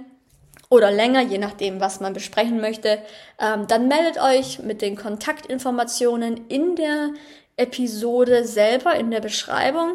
oder 0.72 0.90
länger, 0.90 1.22
je 1.22 1.38
nachdem, 1.38 1.80
was 1.80 2.00
man 2.00 2.14
besprechen 2.14 2.60
möchte, 2.60 2.98
ähm, 3.40 3.68
dann 3.68 3.88
meldet 3.88 4.20
euch 4.20 4.64
mit 4.64 4.82
den 4.82 4.96
Kontaktinformationen 4.96 6.48
in 6.48 6.76
der 6.76 7.10
Episode 7.58 8.46
selber 8.46 8.96
in 8.96 9.12
der 9.12 9.22
Beschreibung. 9.22 9.92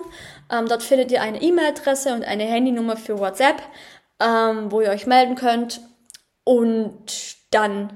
Ähm, 0.53 0.67
dort 0.69 0.85
findet 0.85 1.11
ihr 1.11 1.23
eine 1.23 1.43
E-Mail-Adresse 1.43 2.15
und 2.15 2.25
eine 2.25 2.45
Handynummer 2.45 2.97
für 2.97 3.19
WhatsApp, 3.19 3.61
ähm, 4.21 4.71
wo 4.71 4.81
ihr 4.81 4.91
euch 4.91 5.07
melden 5.07 5.35
könnt. 5.35 5.81
Und 6.45 7.37
dann 7.51 7.91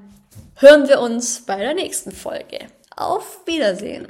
hören 0.56 0.88
wir 0.88 1.00
uns 1.00 1.42
bei 1.46 1.56
der 1.56 1.74
nächsten 1.74 2.12
Folge. 2.12 2.66
Auf 2.96 3.46
Wiedersehen. 3.46 4.08